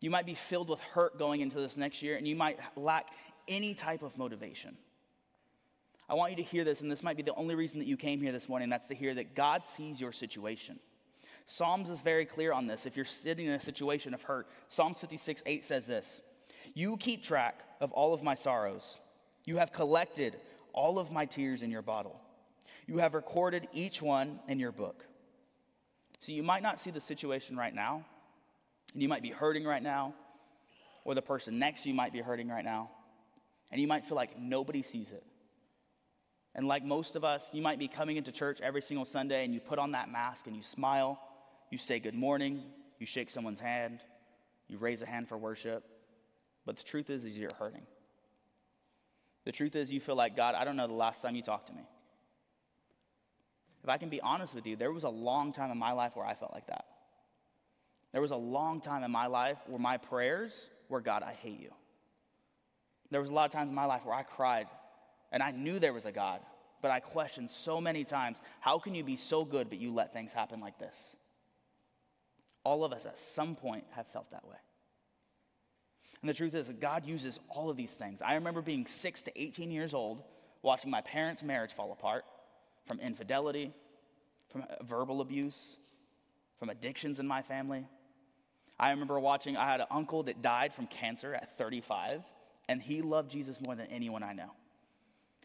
You 0.00 0.10
might 0.10 0.26
be 0.26 0.34
filled 0.34 0.68
with 0.68 0.80
hurt 0.80 1.18
going 1.18 1.40
into 1.40 1.60
this 1.60 1.76
next 1.76 2.02
year, 2.02 2.16
and 2.16 2.26
you 2.26 2.34
might 2.34 2.58
lack 2.76 3.08
any 3.48 3.74
type 3.74 4.02
of 4.02 4.16
motivation. 4.16 4.76
I 6.08 6.14
want 6.14 6.32
you 6.32 6.36
to 6.36 6.42
hear 6.42 6.64
this, 6.64 6.80
and 6.80 6.90
this 6.90 7.02
might 7.02 7.16
be 7.16 7.22
the 7.22 7.34
only 7.34 7.54
reason 7.54 7.78
that 7.78 7.86
you 7.86 7.96
came 7.96 8.20
here 8.20 8.32
this 8.32 8.48
morning. 8.48 8.68
That's 8.68 8.88
to 8.88 8.94
hear 8.94 9.14
that 9.14 9.34
God 9.34 9.66
sees 9.66 10.00
your 10.00 10.12
situation. 10.12 10.80
Psalms 11.46 11.90
is 11.90 12.00
very 12.00 12.24
clear 12.24 12.52
on 12.52 12.66
this. 12.66 12.86
If 12.86 12.96
you're 12.96 13.04
sitting 13.04 13.46
in 13.46 13.52
a 13.52 13.60
situation 13.60 14.14
of 14.14 14.22
hurt, 14.22 14.48
Psalms 14.68 14.98
56 14.98 15.42
8 15.44 15.64
says 15.64 15.86
this 15.86 16.20
You 16.74 16.96
keep 16.96 17.22
track 17.22 17.60
of 17.80 17.92
all 17.92 18.14
of 18.14 18.22
my 18.22 18.34
sorrows, 18.34 18.98
you 19.44 19.58
have 19.58 19.72
collected 19.72 20.36
all 20.72 20.98
of 20.98 21.12
my 21.12 21.26
tears 21.26 21.62
in 21.62 21.70
your 21.70 21.82
bottle, 21.82 22.20
you 22.86 22.98
have 22.98 23.14
recorded 23.14 23.68
each 23.72 24.00
one 24.00 24.40
in 24.48 24.58
your 24.58 24.72
book. 24.72 25.04
So 26.20 26.32
you 26.32 26.42
might 26.42 26.62
not 26.62 26.80
see 26.80 26.90
the 26.90 27.00
situation 27.00 27.56
right 27.56 27.74
now, 27.74 28.04
and 28.92 29.02
you 29.02 29.08
might 29.08 29.22
be 29.22 29.30
hurting 29.30 29.64
right 29.64 29.82
now, 29.82 30.14
or 31.04 31.14
the 31.14 31.22
person 31.22 31.58
next 31.58 31.82
to 31.82 31.88
you 31.88 31.94
might 31.94 32.12
be 32.12 32.20
hurting 32.20 32.48
right 32.48 32.64
now, 32.64 32.90
and 33.70 33.80
you 33.80 33.86
might 33.86 34.04
feel 34.04 34.16
like 34.16 34.38
nobody 34.38 34.82
sees 34.82 35.12
it. 35.12 35.24
And 36.54 36.66
like 36.66 36.84
most 36.84 37.16
of 37.16 37.24
us, 37.24 37.48
you 37.52 37.62
might 37.62 37.78
be 37.78 37.88
coming 37.88 38.16
into 38.16 38.32
church 38.32 38.60
every 38.60 38.82
single 38.82 39.04
Sunday 39.04 39.44
and 39.44 39.54
you 39.54 39.60
put 39.60 39.78
on 39.78 39.92
that 39.92 40.10
mask 40.10 40.46
and 40.46 40.56
you 40.56 40.62
smile, 40.62 41.20
you 41.70 41.78
say 41.78 42.00
good 42.00 42.14
morning, 42.14 42.62
you 42.98 43.06
shake 43.06 43.30
someone's 43.30 43.60
hand, 43.60 44.00
you 44.66 44.76
raise 44.78 45.00
a 45.00 45.06
hand 45.06 45.28
for 45.28 45.38
worship. 45.38 45.84
But 46.66 46.76
the 46.76 46.82
truth 46.82 47.08
is, 47.08 47.24
is 47.24 47.38
you're 47.38 47.54
hurting. 47.58 47.86
The 49.44 49.52
truth 49.52 49.74
is, 49.74 49.90
you 49.90 50.00
feel 50.00 50.16
like, 50.16 50.36
God, 50.36 50.54
I 50.54 50.64
don't 50.64 50.76
know 50.76 50.86
the 50.86 50.92
last 50.92 51.22
time 51.22 51.34
you 51.34 51.42
talked 51.42 51.68
to 51.68 51.72
me. 51.72 51.82
If 53.82 53.88
I 53.88 53.96
can 53.96 54.10
be 54.10 54.20
honest 54.20 54.54
with 54.54 54.66
you, 54.66 54.76
there 54.76 54.92
was 54.92 55.04
a 55.04 55.08
long 55.08 55.52
time 55.52 55.70
in 55.70 55.78
my 55.78 55.92
life 55.92 56.14
where 56.14 56.26
I 56.26 56.34
felt 56.34 56.52
like 56.52 56.66
that. 56.66 56.84
There 58.12 58.20
was 58.20 58.30
a 58.32 58.36
long 58.36 58.80
time 58.80 59.04
in 59.04 59.10
my 59.10 59.26
life 59.26 59.58
where 59.66 59.78
my 59.78 59.96
prayers 59.96 60.66
were, 60.88 61.00
God, 61.00 61.22
I 61.22 61.32
hate 61.32 61.60
you. 61.60 61.70
There 63.10 63.20
was 63.20 63.30
a 63.30 63.32
lot 63.32 63.46
of 63.46 63.52
times 63.52 63.70
in 63.70 63.74
my 63.74 63.84
life 63.84 64.04
where 64.04 64.14
I 64.14 64.22
cried 64.22 64.66
and 65.32 65.42
I 65.42 65.50
knew 65.52 65.78
there 65.78 65.92
was 65.92 66.06
a 66.06 66.12
God, 66.12 66.40
but 66.82 66.90
I 66.90 67.00
questioned 67.00 67.50
so 67.50 67.80
many 67.80 68.04
times 68.04 68.38
how 68.60 68.78
can 68.78 68.94
you 68.94 69.04
be 69.04 69.16
so 69.16 69.44
good, 69.44 69.68
but 69.68 69.78
you 69.78 69.92
let 69.92 70.12
things 70.12 70.32
happen 70.32 70.60
like 70.60 70.78
this? 70.78 71.16
All 72.64 72.84
of 72.84 72.92
us 72.92 73.06
at 73.06 73.18
some 73.18 73.54
point 73.54 73.84
have 73.92 74.06
felt 74.08 74.30
that 74.30 74.46
way. 74.46 74.56
And 76.20 76.28
the 76.28 76.34
truth 76.34 76.54
is 76.54 76.66
that 76.66 76.80
God 76.80 77.06
uses 77.06 77.40
all 77.48 77.70
of 77.70 77.76
these 77.76 77.94
things. 77.94 78.20
I 78.20 78.34
remember 78.34 78.60
being 78.60 78.86
6 78.86 79.22
to 79.22 79.40
18 79.40 79.70
years 79.70 79.94
old, 79.94 80.22
watching 80.62 80.90
my 80.90 81.00
parents' 81.00 81.42
marriage 81.42 81.72
fall 81.72 81.92
apart 81.92 82.24
from 82.86 83.00
infidelity, 83.00 83.72
from 84.50 84.64
verbal 84.82 85.20
abuse, 85.20 85.76
from 86.58 86.68
addictions 86.68 87.20
in 87.20 87.26
my 87.26 87.40
family. 87.40 87.86
I 88.80 88.90
remember 88.92 89.20
watching, 89.20 89.58
I 89.58 89.70
had 89.70 89.80
an 89.80 89.88
uncle 89.90 90.22
that 90.22 90.40
died 90.40 90.72
from 90.72 90.86
cancer 90.86 91.34
at 91.34 91.58
35, 91.58 92.22
and 92.66 92.80
he 92.80 93.02
loved 93.02 93.30
Jesus 93.30 93.60
more 93.60 93.74
than 93.74 93.86
anyone 93.88 94.22
I 94.22 94.32
know. 94.32 94.50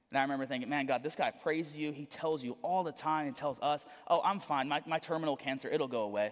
And 0.10 0.18
I 0.18 0.22
remember 0.22 0.46
thinking, 0.46 0.70
man, 0.70 0.86
God, 0.86 1.04
this 1.04 1.15
guy 1.15 1.32
prays 1.32 1.75
you. 1.75 1.92
He 1.92 2.06
tells 2.06 2.46
you 2.46 2.56
all 2.62 2.86
the 2.86 2.94
time 2.94 3.27
and 3.27 3.36
tells 3.36 3.60
us, 3.62 3.84
oh, 4.08 4.22
I'm 4.24 4.39
fine. 4.39 4.70
My, 4.70 4.82
my 4.88 5.00
terminal 5.00 5.36
cancer, 5.36 5.68
it'll 5.68 5.89
go 5.89 6.04
away. 6.04 6.32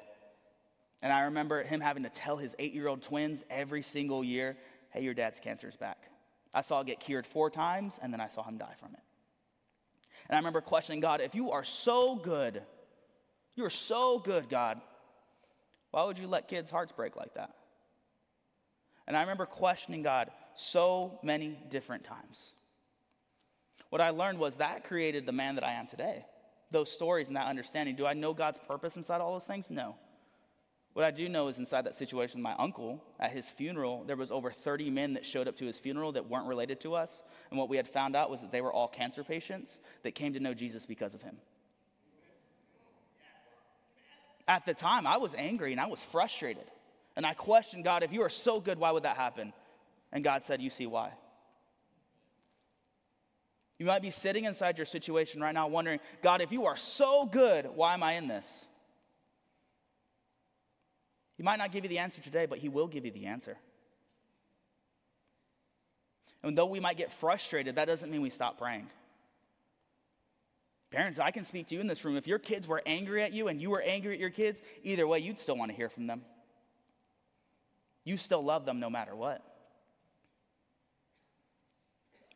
And 1.01 1.12
I 1.12 1.24
remember 1.24 1.62
him 1.62 1.81
having 1.81 2.03
to 2.03 2.10
tell 2.10 2.38
his 2.38 2.55
eight 2.57 2.74
year 2.74 2.88
old 2.88 3.01
twins 3.01 3.43
every 3.50 3.81
single 3.81 4.24
year, 4.24 4.55
hey, 4.91 5.03
your 5.03 5.13
dad's 5.13 5.41
cancer 5.41 5.67
is 5.67 5.75
back. 5.75 5.98
I 6.53 6.62
saw 6.62 6.79
it 6.79 6.88
get 6.88 7.01
cured 7.01 7.25
four 7.25 7.50
times, 7.50 8.00
and 8.01 8.13
then 8.13 8.22
I 8.22 8.29
saw 8.29 8.43
him 8.43 8.57
die 8.57 8.75
from 8.79 8.93
it. 8.93 9.01
And 10.29 10.36
I 10.36 10.39
remember 10.39 10.62
questioning 10.62 11.01
God, 11.01 11.19
if 11.19 11.36
you 11.36 11.51
are 11.51 11.65
so 11.65 12.15
good, 12.15 12.62
you 13.57 13.65
are 13.65 13.69
so 13.69 14.19
good, 14.19 14.48
God, 14.48 14.79
why 15.93 16.03
would 16.05 16.17
you 16.17 16.27
let 16.27 16.47
kids' 16.47 16.71
hearts 16.71 16.91
break 16.91 17.15
like 17.15 17.35
that? 17.35 17.53
And 19.05 19.15
I 19.15 19.21
remember 19.21 19.45
questioning 19.45 20.01
God 20.01 20.31
so 20.55 21.19
many 21.21 21.55
different 21.69 22.03
times. 22.03 22.53
What 23.91 24.01
I 24.01 24.09
learned 24.09 24.39
was 24.39 24.55
that 24.55 24.85
created 24.85 25.27
the 25.27 25.31
man 25.31 25.53
that 25.53 25.63
I 25.63 25.73
am 25.73 25.85
today. 25.85 26.25
Those 26.71 26.91
stories 26.91 27.27
and 27.27 27.35
that 27.35 27.45
understanding. 27.47 27.95
Do 27.95 28.07
I 28.07 28.13
know 28.13 28.33
God's 28.33 28.57
purpose 28.67 28.97
inside 28.97 29.21
all 29.21 29.34
those 29.34 29.43
things? 29.43 29.69
No. 29.69 29.95
What 30.93 31.06
I 31.06 31.12
do 31.12 31.29
know 31.29 31.47
is 31.47 31.60
inside 31.60 31.86
that 31.86 31.93
situation, 31.93 32.41
my 32.41 32.56
uncle, 32.58 33.03
at 33.19 33.32
his 33.32 33.47
funeral, 33.47 34.03
there 34.03 34.15
was 34.15 34.32
over 34.32 34.49
30 34.49 34.89
men 34.89 35.13
that 35.13 35.27
showed 35.27 35.47
up 35.47 35.56
to 35.58 35.67
his 35.67 35.77
funeral 35.77 36.13
that 36.13 36.27
weren't 36.27 36.47
related 36.47 36.82
to 36.82 36.95
us. 36.95 37.21
And 37.51 37.60
what 37.60 37.69
we 37.69 37.77
had 37.77 37.88
found 37.88 38.15
out 38.15 38.32
was 38.32 38.41
that 38.41 38.51
they 38.51 38.62
were 38.62 38.73
all 38.73 38.88
cancer 38.88 39.23
patients 39.23 39.77
that 40.01 40.15
came 40.15 40.34
to 40.34 40.39
know 40.39 40.56
Jesus 40.56 40.88
because 40.88 41.13
of 41.13 41.21
him. 41.21 41.38
At 44.47 44.65
the 44.65 44.73
time, 44.73 45.08
I 45.08 45.17
was 45.17 45.34
angry 45.36 45.71
and 45.71 45.79
I 45.79 45.88
was 45.88 45.99
frustrated. 45.99 46.65
And 47.15 47.25
I 47.25 47.34
questioned 47.34 47.84
God, 47.84 48.03
if 48.03 48.12
you 48.12 48.23
are 48.23 48.29
so 48.29 48.60
good, 48.60 48.77
why 48.77 48.91
would 48.91 49.03
that 49.03 49.17
happen? 49.17 49.53
And 50.12 50.23
God 50.23 50.43
said, 50.43 50.62
You 50.62 50.69
see 50.69 50.88
why. 50.88 51.12
You 53.79 53.86
might 53.86 54.01
be 54.01 54.12
sitting 54.12 54.45
inside 54.45 54.77
your 54.77 54.86
situation 54.86 55.41
right 55.41 55.53
now 55.53 55.67
wondering, 55.67 55.99
God, 56.21 56.41
if 56.41 56.51
you 56.51 56.65
are 56.65 56.77
so 56.77 57.25
good, 57.25 57.67
why 57.75 57.93
am 57.93 58.03
I 58.03 58.13
in 58.13 58.27
this? 58.27 58.65
He 61.38 61.43
might 61.43 61.58
not 61.58 61.71
give 61.71 61.84
you 61.84 61.89
the 61.89 61.99
answer 61.99 62.21
today, 62.21 62.45
but 62.45 62.60
He 62.60 62.69
will 62.69 62.88
give 62.88 63.06
you 63.06 63.12
the 63.12 63.25
answer. 63.25 63.58
And 66.43 66.58
though 66.58 66.65
we 66.65 66.79
might 66.79 66.97
get 66.97 67.12
frustrated, 67.12 67.75
that 67.75 67.88
doesn't 67.88 68.12
mean 68.12 68.21
we 68.21 68.29
stop 68.29 68.58
praying. 68.58 68.88
Parents, 70.93 71.17
I 71.17 71.32
can 71.32 71.43
speak 71.43 71.69
to 71.69 71.75
you 71.75 71.82
in 71.82 71.88
this 71.88 72.06
room. 72.06 72.17
If 72.17 72.27
your 72.27 72.38
kids 72.38 72.67
were 72.67 72.79
angry 72.86 73.23
at 73.23 73.34
you 73.34 73.47
and 73.47 73.60
you 73.60 73.71
were 73.71 73.82
angry 73.82 74.13
at 74.13 74.19
your 74.19 74.29
kids, 74.29 74.62
either 74.84 75.08
way, 75.08 75.17
you'd 75.17 75.39
still 75.39 75.58
want 75.58 75.71
to 75.71 75.75
hear 75.75 75.89
from 75.89 76.06
them. 76.06 76.21
You 78.03 78.15
still 78.15 78.43
love 78.43 78.63
them 78.65 78.79
no 78.79 78.91
matter 78.91 79.15
what. 79.15 79.43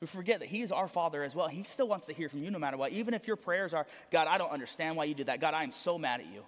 We 0.01 0.07
forget 0.07 0.39
that 0.39 0.47
He 0.49 0.63
is 0.63 0.71
our 0.71 0.87
Father 0.87 1.23
as 1.23 1.35
well. 1.35 1.47
He 1.47 1.61
still 1.61 1.87
wants 1.87 2.07
to 2.07 2.13
hear 2.13 2.29
from 2.29 2.43
you 2.43 2.49
no 2.49 2.57
matter 2.57 2.77
what. 2.77 2.91
Even 2.93 3.13
if 3.13 3.27
your 3.27 3.35
prayers 3.35 3.75
are, 3.75 3.85
God, 4.09 4.27
I 4.27 4.39
don't 4.39 4.51
understand 4.51 4.97
why 4.97 5.03
you 5.03 5.13
did 5.13 5.27
that. 5.27 5.39
God, 5.39 5.53
I 5.53 5.61
am 5.61 5.71
so 5.71 5.99
mad 5.99 6.21
at 6.21 6.25
you. 6.25 6.43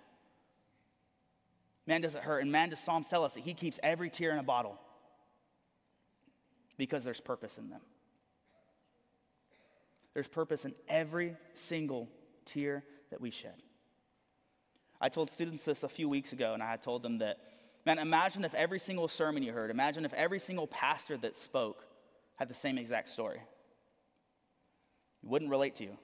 Man, 1.86 2.02
does 2.02 2.16
it 2.16 2.24
hurt? 2.24 2.40
And 2.40 2.52
man, 2.52 2.70
does 2.70 2.80
Psalms 2.80 3.08
tell 3.08 3.24
us 3.24 3.36
that 3.36 3.42
He 3.42 3.54
keeps 3.54 3.80
every 3.84 4.10
tear 4.10 4.32
in 4.32 4.40
a 4.40 4.44
bottle 4.44 4.80
because 6.76 7.04
there's 7.04 7.22
purpose 7.22 7.60
in 7.60 7.70
them. 7.70 7.82
There's 10.14 10.28
purpose 10.28 10.66
in 10.66 10.74
every 10.88 11.36
single 11.54 12.10
tear 12.46 12.84
that 13.12 13.22
we 13.22 13.32
shed. 13.32 13.64
I 15.02 15.10
told 15.10 15.32
students 15.32 15.64
this 15.64 15.84
a 15.84 15.90
few 15.90 16.10
weeks 16.10 16.34
ago, 16.34 16.54
and 16.54 16.62
I 16.62 16.70
had 16.70 16.82
told 16.82 17.04
them 17.04 17.20
that, 17.20 17.38
man, 17.86 18.00
imagine 18.00 18.44
if 18.44 18.54
every 18.54 18.80
single 18.80 19.08
sermon 19.08 19.44
you 19.44 19.54
heard, 19.54 19.72
imagine 19.72 20.04
if 20.04 20.14
every 20.14 20.40
single 20.40 20.68
pastor 20.68 21.18
that 21.18 21.38
spoke 21.38 21.86
had 22.36 22.50
the 22.50 22.54
same 22.54 22.78
exact 22.78 23.10
story. 23.10 23.38
It 25.24 25.30
wouldn't 25.30 25.52
relate 25.52 25.76
to 25.76 25.84
you. 25.84 25.98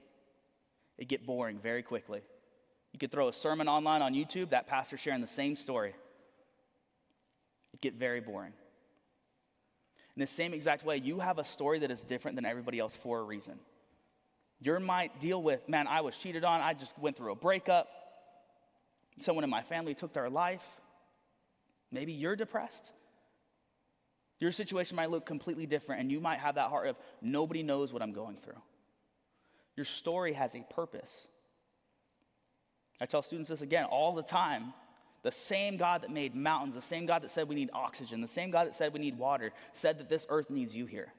It'd 0.96 1.08
get 1.08 1.26
boring 1.26 1.58
very 1.58 1.82
quickly. 1.82 2.22
You 2.92 2.98
could 2.98 3.10
throw 3.10 3.28
a 3.28 3.32
sermon 3.32 3.68
online 3.68 4.00
on 4.00 4.14
YouTube, 4.14 4.50
that 4.50 4.66
pastor 4.66 4.96
sharing 4.96 5.20
the 5.20 5.26
same 5.26 5.56
story. 5.56 5.94
It'd 7.72 7.82
get 7.82 7.94
very 7.94 8.20
boring. 8.20 8.52
In 10.16 10.20
the 10.20 10.26
same 10.26 10.54
exact 10.54 10.82
way, 10.86 10.96
you 10.96 11.18
have 11.18 11.38
a 11.38 11.44
story 11.44 11.80
that 11.80 11.90
is 11.90 12.02
different 12.02 12.36
than 12.36 12.46
everybody 12.46 12.78
else 12.78 12.96
for 12.96 13.18
a 13.18 13.22
reason. 13.22 13.58
Your 14.60 14.80
might 14.80 15.20
deal 15.20 15.42
with, 15.42 15.68
man, 15.68 15.86
I 15.86 16.00
was 16.00 16.16
cheated 16.16 16.44
on, 16.44 16.60
I 16.60 16.72
just 16.74 16.98
went 16.98 17.16
through 17.16 17.32
a 17.32 17.36
breakup, 17.36 17.88
someone 19.20 19.44
in 19.44 19.50
my 19.50 19.62
family 19.62 19.94
took 19.94 20.12
their 20.12 20.30
life. 20.30 20.64
Maybe 21.92 22.12
you're 22.12 22.36
depressed. 22.36 22.92
Your 24.38 24.52
situation 24.52 24.96
might 24.96 25.10
look 25.10 25.24
completely 25.24 25.66
different, 25.66 26.00
and 26.00 26.10
you 26.10 26.20
might 26.20 26.40
have 26.40 26.56
that 26.56 26.68
heart 26.68 26.88
of, 26.88 26.96
nobody 27.22 27.62
knows 27.62 27.92
what 27.92 28.02
I'm 28.02 28.12
going 28.12 28.36
through. 28.36 28.60
Your 29.76 29.84
story 29.84 30.32
has 30.32 30.54
a 30.54 30.60
purpose. 30.74 31.26
I 33.00 33.06
tell 33.06 33.22
students 33.22 33.50
this 33.50 33.60
again 33.60 33.84
all 33.84 34.14
the 34.14 34.22
time. 34.22 34.72
The 35.22 35.32
same 35.32 35.76
God 35.76 36.02
that 36.02 36.10
made 36.10 36.34
mountains, 36.34 36.74
the 36.74 36.80
same 36.80 37.04
God 37.04 37.22
that 37.22 37.30
said 37.30 37.48
we 37.48 37.54
need 37.54 37.70
oxygen, 37.72 38.20
the 38.20 38.28
same 38.28 38.50
God 38.50 38.66
that 38.66 38.76
said 38.76 38.92
we 38.92 39.00
need 39.00 39.18
water, 39.18 39.52
said 39.72 39.98
that 39.98 40.08
this 40.08 40.26
earth 40.28 40.50
needs 40.50 40.76
you 40.76 40.86
here. 40.86 41.12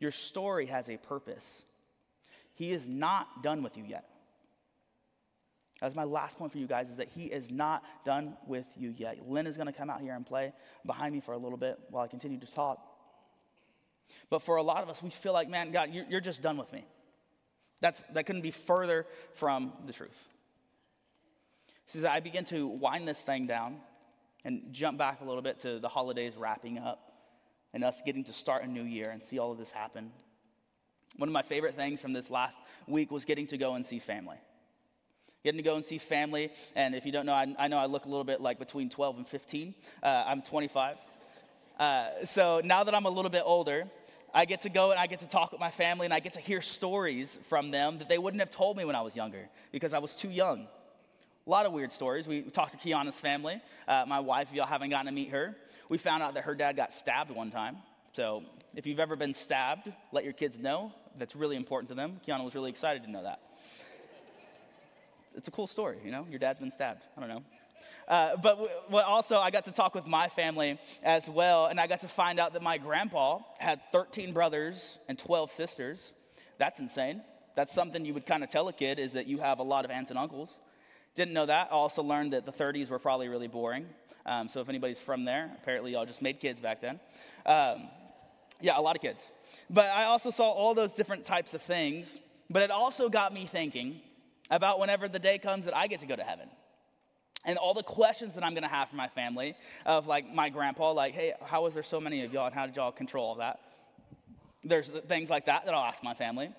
Your 0.00 0.10
story 0.10 0.66
has 0.66 0.88
a 0.88 0.96
purpose. 0.96 1.62
He 2.54 2.70
is 2.72 2.86
not 2.86 3.42
done 3.42 3.62
with 3.62 3.76
you 3.76 3.84
yet. 3.84 4.08
That's 5.80 5.94
my 5.94 6.04
last 6.04 6.36
point 6.36 6.50
for 6.50 6.58
you 6.58 6.66
guys 6.66 6.90
is 6.90 6.96
that 6.96 7.08
he 7.08 7.24
is 7.24 7.50
not 7.50 7.84
done 8.04 8.36
with 8.46 8.66
you 8.76 8.92
yet. 8.96 9.18
Lynn 9.28 9.46
is 9.46 9.56
going 9.56 9.68
to 9.68 9.72
come 9.72 9.90
out 9.90 10.00
here 10.00 10.14
and 10.14 10.26
play 10.26 10.52
behind 10.84 11.14
me 11.14 11.20
for 11.20 11.32
a 11.32 11.38
little 11.38 11.58
bit 11.58 11.78
while 11.90 12.02
I 12.02 12.08
continue 12.08 12.38
to 12.40 12.46
talk. 12.46 12.80
But 14.28 14.42
for 14.42 14.56
a 14.56 14.62
lot 14.62 14.82
of 14.82 14.88
us, 14.88 15.02
we 15.02 15.10
feel 15.10 15.32
like, 15.32 15.48
man, 15.48 15.70
God, 15.70 15.90
you're, 15.92 16.20
just 16.20 16.42
done 16.42 16.56
with 16.56 16.72
me. 16.72 16.84
That's, 17.80 18.02
that 18.12 18.26
couldn't 18.26 18.42
be 18.42 18.50
further 18.50 19.06
from 19.34 19.72
the 19.86 19.92
truth. 19.92 20.18
Says 21.86 22.04
I 22.04 22.20
begin 22.20 22.44
to 22.46 22.66
wind 22.66 23.06
this 23.06 23.18
thing 23.18 23.46
down 23.46 23.76
and 24.44 24.72
jump 24.72 24.98
back 24.98 25.20
a 25.20 25.24
little 25.24 25.42
bit 25.42 25.60
to 25.60 25.78
the 25.78 25.88
holidays 25.88 26.34
wrapping 26.36 26.78
up 26.78 27.07
and 27.72 27.84
us 27.84 28.02
getting 28.04 28.24
to 28.24 28.32
start 28.32 28.62
a 28.62 28.66
new 28.66 28.82
year 28.82 29.10
and 29.10 29.22
see 29.22 29.38
all 29.38 29.52
of 29.52 29.58
this 29.58 29.70
happen. 29.70 30.10
One 31.16 31.28
of 31.28 31.32
my 31.32 31.42
favorite 31.42 31.74
things 31.74 32.00
from 32.00 32.12
this 32.12 32.30
last 32.30 32.58
week 32.86 33.10
was 33.10 33.24
getting 33.24 33.46
to 33.48 33.58
go 33.58 33.74
and 33.74 33.84
see 33.84 33.98
family. 33.98 34.36
Getting 35.44 35.58
to 35.58 35.64
go 35.64 35.76
and 35.76 35.84
see 35.84 35.98
family. 35.98 36.50
And 36.74 36.94
if 36.94 37.06
you 37.06 37.12
don't 37.12 37.26
know, 37.26 37.32
I, 37.32 37.54
I 37.58 37.68
know 37.68 37.78
I 37.78 37.86
look 37.86 38.04
a 38.04 38.08
little 38.08 38.24
bit 38.24 38.40
like 38.40 38.58
between 38.58 38.90
12 38.90 39.18
and 39.18 39.26
15. 39.26 39.74
Uh, 40.02 40.24
I'm 40.26 40.42
25. 40.42 40.96
Uh, 41.78 42.24
so 42.24 42.60
now 42.64 42.84
that 42.84 42.94
I'm 42.94 43.06
a 43.06 43.10
little 43.10 43.30
bit 43.30 43.42
older, 43.44 43.84
I 44.34 44.44
get 44.44 44.62
to 44.62 44.68
go 44.68 44.90
and 44.90 45.00
I 45.00 45.06
get 45.06 45.20
to 45.20 45.28
talk 45.28 45.52
with 45.52 45.60
my 45.60 45.70
family 45.70 46.04
and 46.04 46.12
I 46.12 46.20
get 46.20 46.34
to 46.34 46.40
hear 46.40 46.60
stories 46.60 47.38
from 47.48 47.70
them 47.70 47.98
that 47.98 48.08
they 48.08 48.18
wouldn't 48.18 48.40
have 48.40 48.50
told 48.50 48.76
me 48.76 48.84
when 48.84 48.96
I 48.96 49.00
was 49.00 49.16
younger 49.16 49.48
because 49.72 49.94
I 49.94 49.98
was 49.98 50.14
too 50.14 50.30
young. 50.30 50.66
A 51.48 51.50
lot 51.50 51.64
of 51.64 51.72
weird 51.72 51.92
stories. 51.92 52.28
We 52.28 52.42
talked 52.42 52.72
to 52.72 52.76
Kiana's 52.78 53.18
family. 53.18 53.58
Uh, 53.86 54.04
my 54.06 54.20
wife, 54.20 54.48
if 54.50 54.54
y'all 54.54 54.66
haven't 54.66 54.90
gotten 54.90 55.06
to 55.06 55.12
meet 55.12 55.30
her, 55.30 55.56
we 55.88 55.96
found 55.96 56.22
out 56.22 56.34
that 56.34 56.44
her 56.44 56.54
dad 56.54 56.76
got 56.76 56.92
stabbed 56.92 57.30
one 57.30 57.50
time. 57.50 57.78
So 58.12 58.42
if 58.74 58.86
you've 58.86 59.00
ever 59.00 59.16
been 59.16 59.32
stabbed, 59.32 59.90
let 60.12 60.24
your 60.24 60.34
kids 60.34 60.58
know. 60.58 60.92
That's 61.18 61.34
really 61.34 61.56
important 61.56 61.88
to 61.88 61.94
them. 61.94 62.20
Kiana 62.28 62.44
was 62.44 62.54
really 62.54 62.68
excited 62.68 63.02
to 63.04 63.10
know 63.10 63.22
that. 63.22 63.40
It's 65.36 65.48
a 65.48 65.50
cool 65.50 65.66
story, 65.66 65.96
you 66.04 66.10
know? 66.10 66.26
Your 66.28 66.38
dad's 66.38 66.60
been 66.60 66.70
stabbed. 66.70 67.00
I 67.16 67.20
don't 67.20 67.30
know. 67.30 67.42
Uh, 68.06 68.36
but 68.36 68.90
what 68.90 69.06
also, 69.06 69.38
I 69.38 69.50
got 69.50 69.64
to 69.64 69.72
talk 69.72 69.94
with 69.94 70.06
my 70.06 70.28
family 70.28 70.78
as 71.02 71.30
well, 71.30 71.64
and 71.64 71.80
I 71.80 71.86
got 71.86 72.00
to 72.00 72.08
find 72.08 72.38
out 72.38 72.52
that 72.52 72.62
my 72.62 72.76
grandpa 72.76 73.38
had 73.58 73.80
13 73.90 74.34
brothers 74.34 74.98
and 75.08 75.18
12 75.18 75.50
sisters. 75.52 76.12
That's 76.58 76.78
insane. 76.78 77.22
That's 77.54 77.72
something 77.72 78.04
you 78.04 78.12
would 78.12 78.26
kind 78.26 78.44
of 78.44 78.50
tell 78.50 78.68
a 78.68 78.72
kid 78.74 78.98
is 78.98 79.14
that 79.14 79.26
you 79.26 79.38
have 79.38 79.60
a 79.60 79.62
lot 79.62 79.86
of 79.86 79.90
aunts 79.90 80.10
and 80.10 80.18
uncles. 80.18 80.60
Didn't 81.18 81.34
know 81.34 81.46
that. 81.46 81.66
I 81.72 81.74
also 81.74 82.00
learned 82.00 82.32
that 82.32 82.46
the 82.46 82.52
30s 82.52 82.90
were 82.90 83.00
probably 83.00 83.26
really 83.26 83.48
boring. 83.48 83.86
Um, 84.24 84.48
so 84.48 84.60
if 84.60 84.68
anybody's 84.68 85.00
from 85.00 85.24
there, 85.24 85.50
apparently 85.60 85.90
y'all 85.90 86.06
just 86.06 86.22
made 86.22 86.38
kids 86.38 86.60
back 86.60 86.80
then. 86.80 87.00
Um, 87.44 87.88
yeah, 88.60 88.78
a 88.78 88.80
lot 88.80 88.94
of 88.94 89.02
kids. 89.02 89.28
But 89.68 89.86
I 89.86 90.04
also 90.04 90.30
saw 90.30 90.48
all 90.48 90.74
those 90.74 90.94
different 90.94 91.24
types 91.24 91.54
of 91.54 91.62
things. 91.62 92.20
But 92.48 92.62
it 92.62 92.70
also 92.70 93.08
got 93.08 93.34
me 93.34 93.46
thinking 93.46 94.00
about 94.48 94.78
whenever 94.78 95.08
the 95.08 95.18
day 95.18 95.38
comes 95.38 95.64
that 95.64 95.76
I 95.76 95.88
get 95.88 95.98
to 96.00 96.06
go 96.06 96.14
to 96.14 96.22
heaven. 96.22 96.48
And 97.44 97.58
all 97.58 97.74
the 97.74 97.82
questions 97.82 98.36
that 98.36 98.44
I'm 98.44 98.54
gonna 98.54 98.68
have 98.68 98.88
for 98.88 98.94
my 98.94 99.08
family 99.08 99.56
of 99.86 100.06
like 100.06 100.32
my 100.32 100.50
grandpa, 100.50 100.92
like, 100.92 101.14
hey, 101.14 101.34
how 101.44 101.64
was 101.64 101.74
there 101.74 101.82
so 101.82 102.00
many 102.00 102.22
of 102.22 102.32
y'all 102.32 102.46
and 102.46 102.54
how 102.54 102.66
did 102.66 102.76
y'all 102.76 102.92
control 102.92 103.26
all 103.30 103.34
that? 103.36 103.58
There's 104.62 104.86
things 104.86 105.30
like 105.30 105.46
that 105.46 105.64
that 105.64 105.74
I'll 105.74 105.84
ask 105.84 106.00
my 106.04 106.14
family. 106.14 106.52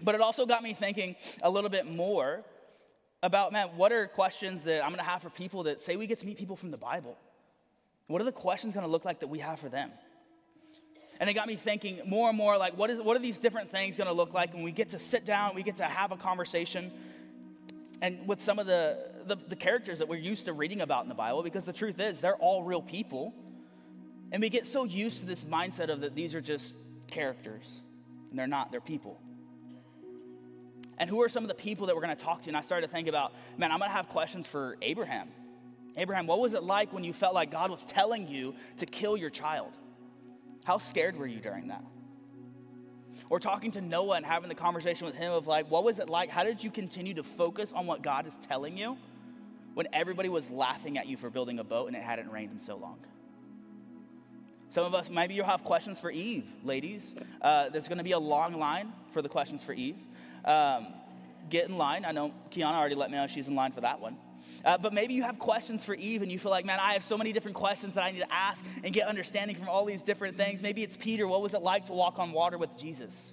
But 0.00 0.14
it 0.14 0.20
also 0.20 0.46
got 0.46 0.62
me 0.62 0.74
thinking 0.74 1.16
a 1.42 1.50
little 1.50 1.70
bit 1.70 1.86
more 1.86 2.44
about, 3.22 3.52
man, 3.52 3.68
what 3.76 3.92
are 3.92 4.06
questions 4.06 4.64
that 4.64 4.84
I'm 4.84 4.90
gonna 4.90 5.02
have 5.02 5.22
for 5.22 5.30
people 5.30 5.64
that 5.64 5.80
say 5.80 5.96
we 5.96 6.06
get 6.06 6.18
to 6.20 6.26
meet 6.26 6.38
people 6.38 6.56
from 6.56 6.70
the 6.70 6.78
Bible? 6.78 7.16
What 8.06 8.20
are 8.20 8.24
the 8.24 8.32
questions 8.32 8.74
gonna 8.74 8.88
look 8.88 9.04
like 9.04 9.20
that 9.20 9.28
we 9.28 9.40
have 9.40 9.58
for 9.58 9.68
them? 9.68 9.90
And 11.20 11.28
it 11.28 11.34
got 11.34 11.46
me 11.46 11.54
thinking 11.54 12.00
more 12.06 12.30
and 12.30 12.38
more 12.38 12.56
like, 12.56 12.78
what, 12.78 12.88
is, 12.88 12.98
what 12.98 13.14
are 13.14 13.20
these 13.20 13.38
different 13.38 13.70
things 13.70 13.96
gonna 13.98 14.12
look 14.12 14.32
like 14.32 14.54
when 14.54 14.62
we 14.62 14.72
get 14.72 14.90
to 14.90 14.98
sit 14.98 15.26
down, 15.26 15.54
we 15.54 15.62
get 15.62 15.76
to 15.76 15.84
have 15.84 16.12
a 16.12 16.16
conversation, 16.16 16.90
and 18.00 18.26
with 18.26 18.40
some 18.40 18.58
of 18.58 18.66
the, 18.66 19.10
the, 19.26 19.36
the 19.48 19.56
characters 19.56 19.98
that 19.98 20.08
we're 20.08 20.16
used 20.16 20.46
to 20.46 20.54
reading 20.54 20.80
about 20.80 21.02
in 21.02 21.10
the 21.10 21.14
Bible, 21.14 21.42
because 21.42 21.66
the 21.66 21.72
truth 21.72 22.00
is, 22.00 22.20
they're 22.20 22.36
all 22.36 22.62
real 22.62 22.80
people. 22.80 23.34
And 24.32 24.40
we 24.40 24.48
get 24.48 24.64
so 24.64 24.84
used 24.84 25.20
to 25.20 25.26
this 25.26 25.44
mindset 25.44 25.90
of 25.90 26.00
that 26.00 26.14
these 26.14 26.34
are 26.34 26.40
just 26.40 26.74
characters, 27.08 27.82
and 28.30 28.38
they're 28.38 28.46
not, 28.46 28.70
they're 28.70 28.80
people 28.80 29.20
and 31.00 31.08
who 31.08 31.22
are 31.22 31.30
some 31.30 31.42
of 31.42 31.48
the 31.48 31.54
people 31.54 31.86
that 31.86 31.96
we're 31.96 32.02
going 32.02 32.14
to 32.14 32.22
talk 32.22 32.42
to? 32.42 32.50
And 32.50 32.56
I 32.56 32.60
started 32.60 32.86
to 32.86 32.92
think 32.92 33.08
about, 33.08 33.32
man, 33.56 33.72
I'm 33.72 33.78
going 33.78 33.90
to 33.90 33.96
have 33.96 34.08
questions 34.08 34.46
for 34.46 34.76
Abraham. 34.82 35.28
Abraham, 35.96 36.26
what 36.26 36.38
was 36.38 36.52
it 36.52 36.62
like 36.62 36.92
when 36.92 37.04
you 37.04 37.14
felt 37.14 37.34
like 37.34 37.50
God 37.50 37.70
was 37.70 37.82
telling 37.86 38.28
you 38.28 38.54
to 38.76 38.86
kill 38.86 39.16
your 39.16 39.30
child? 39.30 39.72
How 40.62 40.76
scared 40.76 41.16
were 41.16 41.26
you 41.26 41.40
during 41.40 41.68
that? 41.68 41.82
Or 43.30 43.40
talking 43.40 43.70
to 43.72 43.80
Noah 43.80 44.16
and 44.16 44.26
having 44.26 44.50
the 44.50 44.54
conversation 44.54 45.06
with 45.06 45.14
him 45.14 45.32
of 45.32 45.46
like, 45.46 45.70
what 45.70 45.84
was 45.84 45.98
it 45.98 46.10
like? 46.10 46.28
How 46.28 46.44
did 46.44 46.62
you 46.62 46.70
continue 46.70 47.14
to 47.14 47.22
focus 47.22 47.72
on 47.72 47.86
what 47.86 48.02
God 48.02 48.26
is 48.26 48.36
telling 48.48 48.76
you 48.76 48.98
when 49.72 49.88
everybody 49.94 50.28
was 50.28 50.50
laughing 50.50 50.98
at 50.98 51.06
you 51.06 51.16
for 51.16 51.30
building 51.30 51.58
a 51.58 51.64
boat 51.64 51.86
and 51.86 51.96
it 51.96 52.02
hadn't 52.02 52.30
rained 52.30 52.52
in 52.52 52.60
so 52.60 52.76
long? 52.76 52.98
Some 54.68 54.84
of 54.84 54.94
us, 54.94 55.08
maybe 55.08 55.34
you'll 55.34 55.46
have 55.46 55.64
questions 55.64 55.98
for 55.98 56.10
Eve, 56.10 56.44
ladies. 56.62 57.14
Uh, 57.40 57.70
there's 57.70 57.88
going 57.88 57.98
to 57.98 58.04
be 58.04 58.12
a 58.12 58.18
long 58.18 58.52
line 58.58 58.92
for 59.12 59.22
the 59.22 59.28
questions 59.28 59.64
for 59.64 59.72
Eve. 59.72 59.96
Um, 60.44 60.88
get 61.48 61.68
in 61.68 61.76
line. 61.76 62.04
I 62.04 62.12
know 62.12 62.32
Kiana 62.50 62.74
already 62.74 62.94
let 62.94 63.10
me 63.10 63.16
know 63.16 63.26
she's 63.26 63.48
in 63.48 63.54
line 63.54 63.72
for 63.72 63.80
that 63.82 64.00
one. 64.00 64.16
Uh, 64.64 64.76
but 64.76 64.92
maybe 64.92 65.14
you 65.14 65.22
have 65.22 65.38
questions 65.38 65.84
for 65.84 65.94
Eve 65.94 66.22
and 66.22 66.30
you 66.30 66.38
feel 66.38 66.50
like, 66.50 66.64
man, 66.64 66.78
I 66.80 66.92
have 66.92 67.04
so 67.04 67.16
many 67.16 67.32
different 67.32 67.56
questions 67.56 67.94
that 67.94 68.04
I 68.04 68.10
need 68.10 68.20
to 68.20 68.32
ask 68.32 68.64
and 68.84 68.92
get 68.92 69.06
understanding 69.06 69.56
from 69.56 69.68
all 69.68 69.84
these 69.84 70.02
different 70.02 70.36
things. 70.36 70.62
Maybe 70.62 70.82
it's 70.82 70.96
Peter. 70.96 71.26
What 71.26 71.42
was 71.42 71.54
it 71.54 71.62
like 71.62 71.86
to 71.86 71.92
walk 71.92 72.18
on 72.18 72.32
water 72.32 72.58
with 72.58 72.76
Jesus? 72.76 73.32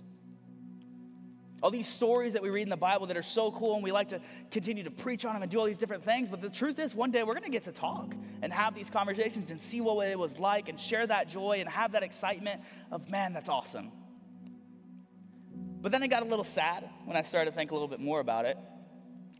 All 1.61 1.71
these 1.71 1.87
stories 1.87 2.33
that 2.33 2.43
we 2.43 2.49
read 2.49 2.61
in 2.61 2.69
the 2.69 2.77
Bible 2.77 3.07
that 3.07 3.17
are 3.17 3.23
so 3.23 3.51
cool 3.51 3.73
and 3.73 3.83
we 3.83 3.91
like 3.91 4.09
to 4.09 4.21
continue 4.51 4.83
to 4.83 4.91
preach 4.91 5.25
on 5.25 5.33
them 5.33 5.41
and 5.41 5.51
do 5.51 5.59
all 5.59 5.65
these 5.65 5.77
different 5.77 6.03
things. 6.03 6.29
But 6.29 6.41
the 6.41 6.49
truth 6.49 6.77
is, 6.77 6.93
one 6.93 7.11
day 7.11 7.23
we're 7.23 7.33
going 7.33 7.45
to 7.45 7.49
get 7.49 7.63
to 7.63 7.71
talk 7.71 8.13
and 8.41 8.53
have 8.53 8.75
these 8.75 8.89
conversations 8.89 9.49
and 9.49 9.59
see 9.59 9.81
what 9.81 10.07
it 10.07 10.19
was 10.19 10.37
like 10.37 10.69
and 10.69 10.79
share 10.79 11.05
that 11.07 11.27
joy 11.27 11.57
and 11.59 11.67
have 11.67 11.93
that 11.93 12.03
excitement 12.03 12.61
of, 12.91 13.09
man, 13.09 13.33
that's 13.33 13.49
awesome. 13.49 13.91
But 15.81 15.91
then 15.91 16.03
I 16.03 16.07
got 16.07 16.23
a 16.23 16.25
little 16.25 16.43
sad 16.43 16.89
when 17.05 17.15
I 17.15 17.21
started 17.21 17.51
to 17.51 17.55
think 17.55 17.71
a 17.71 17.73
little 17.73 17.87
bit 17.87 17.99
more 17.99 18.19
about 18.19 18.45
it. 18.45 18.57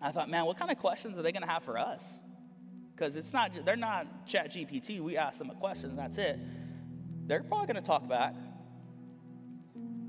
I 0.02 0.12
thought, 0.12 0.30
man, 0.30 0.46
what 0.46 0.58
kind 0.58 0.72
of 0.72 0.78
questions 0.78 1.18
are 1.18 1.22
they 1.22 1.32
going 1.32 1.42
to 1.42 1.50
have 1.50 1.64
for 1.64 1.78
us? 1.78 2.20
Because 2.96 3.16
it's 3.16 3.34
not, 3.34 3.52
they're 3.66 3.76
not 3.76 4.28
Chat 4.28 4.52
GPT. 4.52 5.00
We 5.02 5.18
ask 5.18 5.40
them 5.40 5.50
a 5.50 5.56
question, 5.56 5.92
and 5.92 6.00
that's 6.00 6.18
it. 6.18 6.40
They're 7.26 7.44
probably 7.44 7.68
going 7.68 7.84
to 7.84 7.88
talk 7.88 8.08
back. 8.08 8.34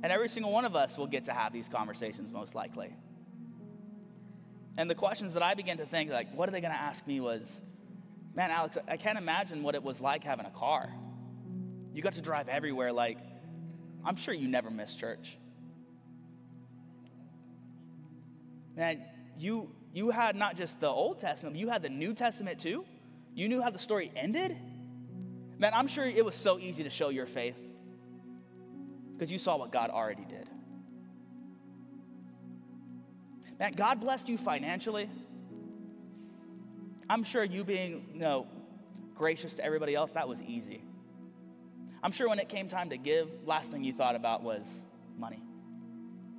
And 0.03 0.12
every 0.12 0.29
single 0.29 0.53
one 0.53 0.64
of 0.64 0.77
us 0.77 0.97
will 0.97 1.07
get 1.07 1.25
to 1.25 1.33
have 1.33 1.53
these 1.53 1.69
conversations, 1.69 2.31
most 2.31 2.55
likely. 2.55 2.95
And 4.77 4.88
the 4.88 4.95
questions 4.95 5.35
that 5.35 5.43
I 5.43 5.55
began 5.55 5.79
to 5.79 5.87
think, 5.87 6.11
like, 6.11 6.33
what 6.35 6.49
are 6.49 6.53
they 6.53 6.61
going 6.61 6.73
to 6.73 6.79
ask 6.79 7.07
me 7.07 7.19
was, 7.21 7.61
man, 8.35 8.51
Alex, 8.51 8.79
I 8.87 8.97
can't 8.97 9.19
imagine 9.19 9.62
what 9.62 9.75
it 9.75 9.83
was 9.83 10.01
like 10.01 10.23
having 10.23 10.47
a 10.47 10.51
car. 10.51 10.88
You 11.93 12.03
got 12.03 12.12
to 12.12 12.21
drive 12.21 12.49
everywhere. 12.49 12.93
Like, 12.93 13.19
I'm 14.05 14.14
sure 14.14 14.33
you 14.33 14.47
never 14.47 14.71
missed 14.71 14.99
church. 15.01 15.37
Man, 18.79 19.03
you, 19.37 19.69
you 19.93 20.11
had 20.11 20.37
not 20.37 20.57
just 20.57 20.81
the 20.81 20.87
Old 20.87 21.19
Testament, 21.19 21.57
but 21.57 21.61
you 21.61 21.69
had 21.69 21.83
the 21.83 21.88
New 21.88 22.14
Testament 22.14 22.61
too. 22.61 22.85
You 23.35 23.49
knew 23.49 23.61
how 23.61 23.71
the 23.71 23.79
story 23.79 24.11
ended. 24.14 24.57
Man, 25.59 25.75
I'm 25.75 25.88
sure 25.88 26.05
it 26.05 26.25
was 26.25 26.37
so 26.37 26.59
easy 26.59 26.85
to 26.85 26.91
show 26.91 27.09
your 27.09 27.27
faith 27.27 27.59
because 29.12 29.33
you 29.33 29.38
saw 29.38 29.57
what 29.57 29.73
God 29.73 29.91
already 29.91 30.25
did. 30.25 30.49
Man, 33.59 33.73
God 33.73 34.01
blessed 34.01 34.29
you 34.29 34.38
financially. 34.38 35.11
I'm 37.11 37.25
sure 37.25 37.43
you 37.43 37.64
being 37.64 38.07
you 38.12 38.21
know, 38.21 38.47
gracious 39.17 39.55
to 39.55 39.64
everybody 39.64 39.97
else, 39.97 40.12
that 40.12 40.29
was 40.29 40.41
easy. 40.41 40.85
I'm 42.01 42.12
sure 42.12 42.29
when 42.29 42.38
it 42.38 42.49
came 42.49 42.69
time 42.69 42.91
to 42.91 42.97
give, 42.97 43.29
last 43.45 43.73
thing 43.73 43.83
you 43.83 43.93
thought 43.93 44.14
about 44.14 44.45
was 44.45 44.62
money. 45.19 45.43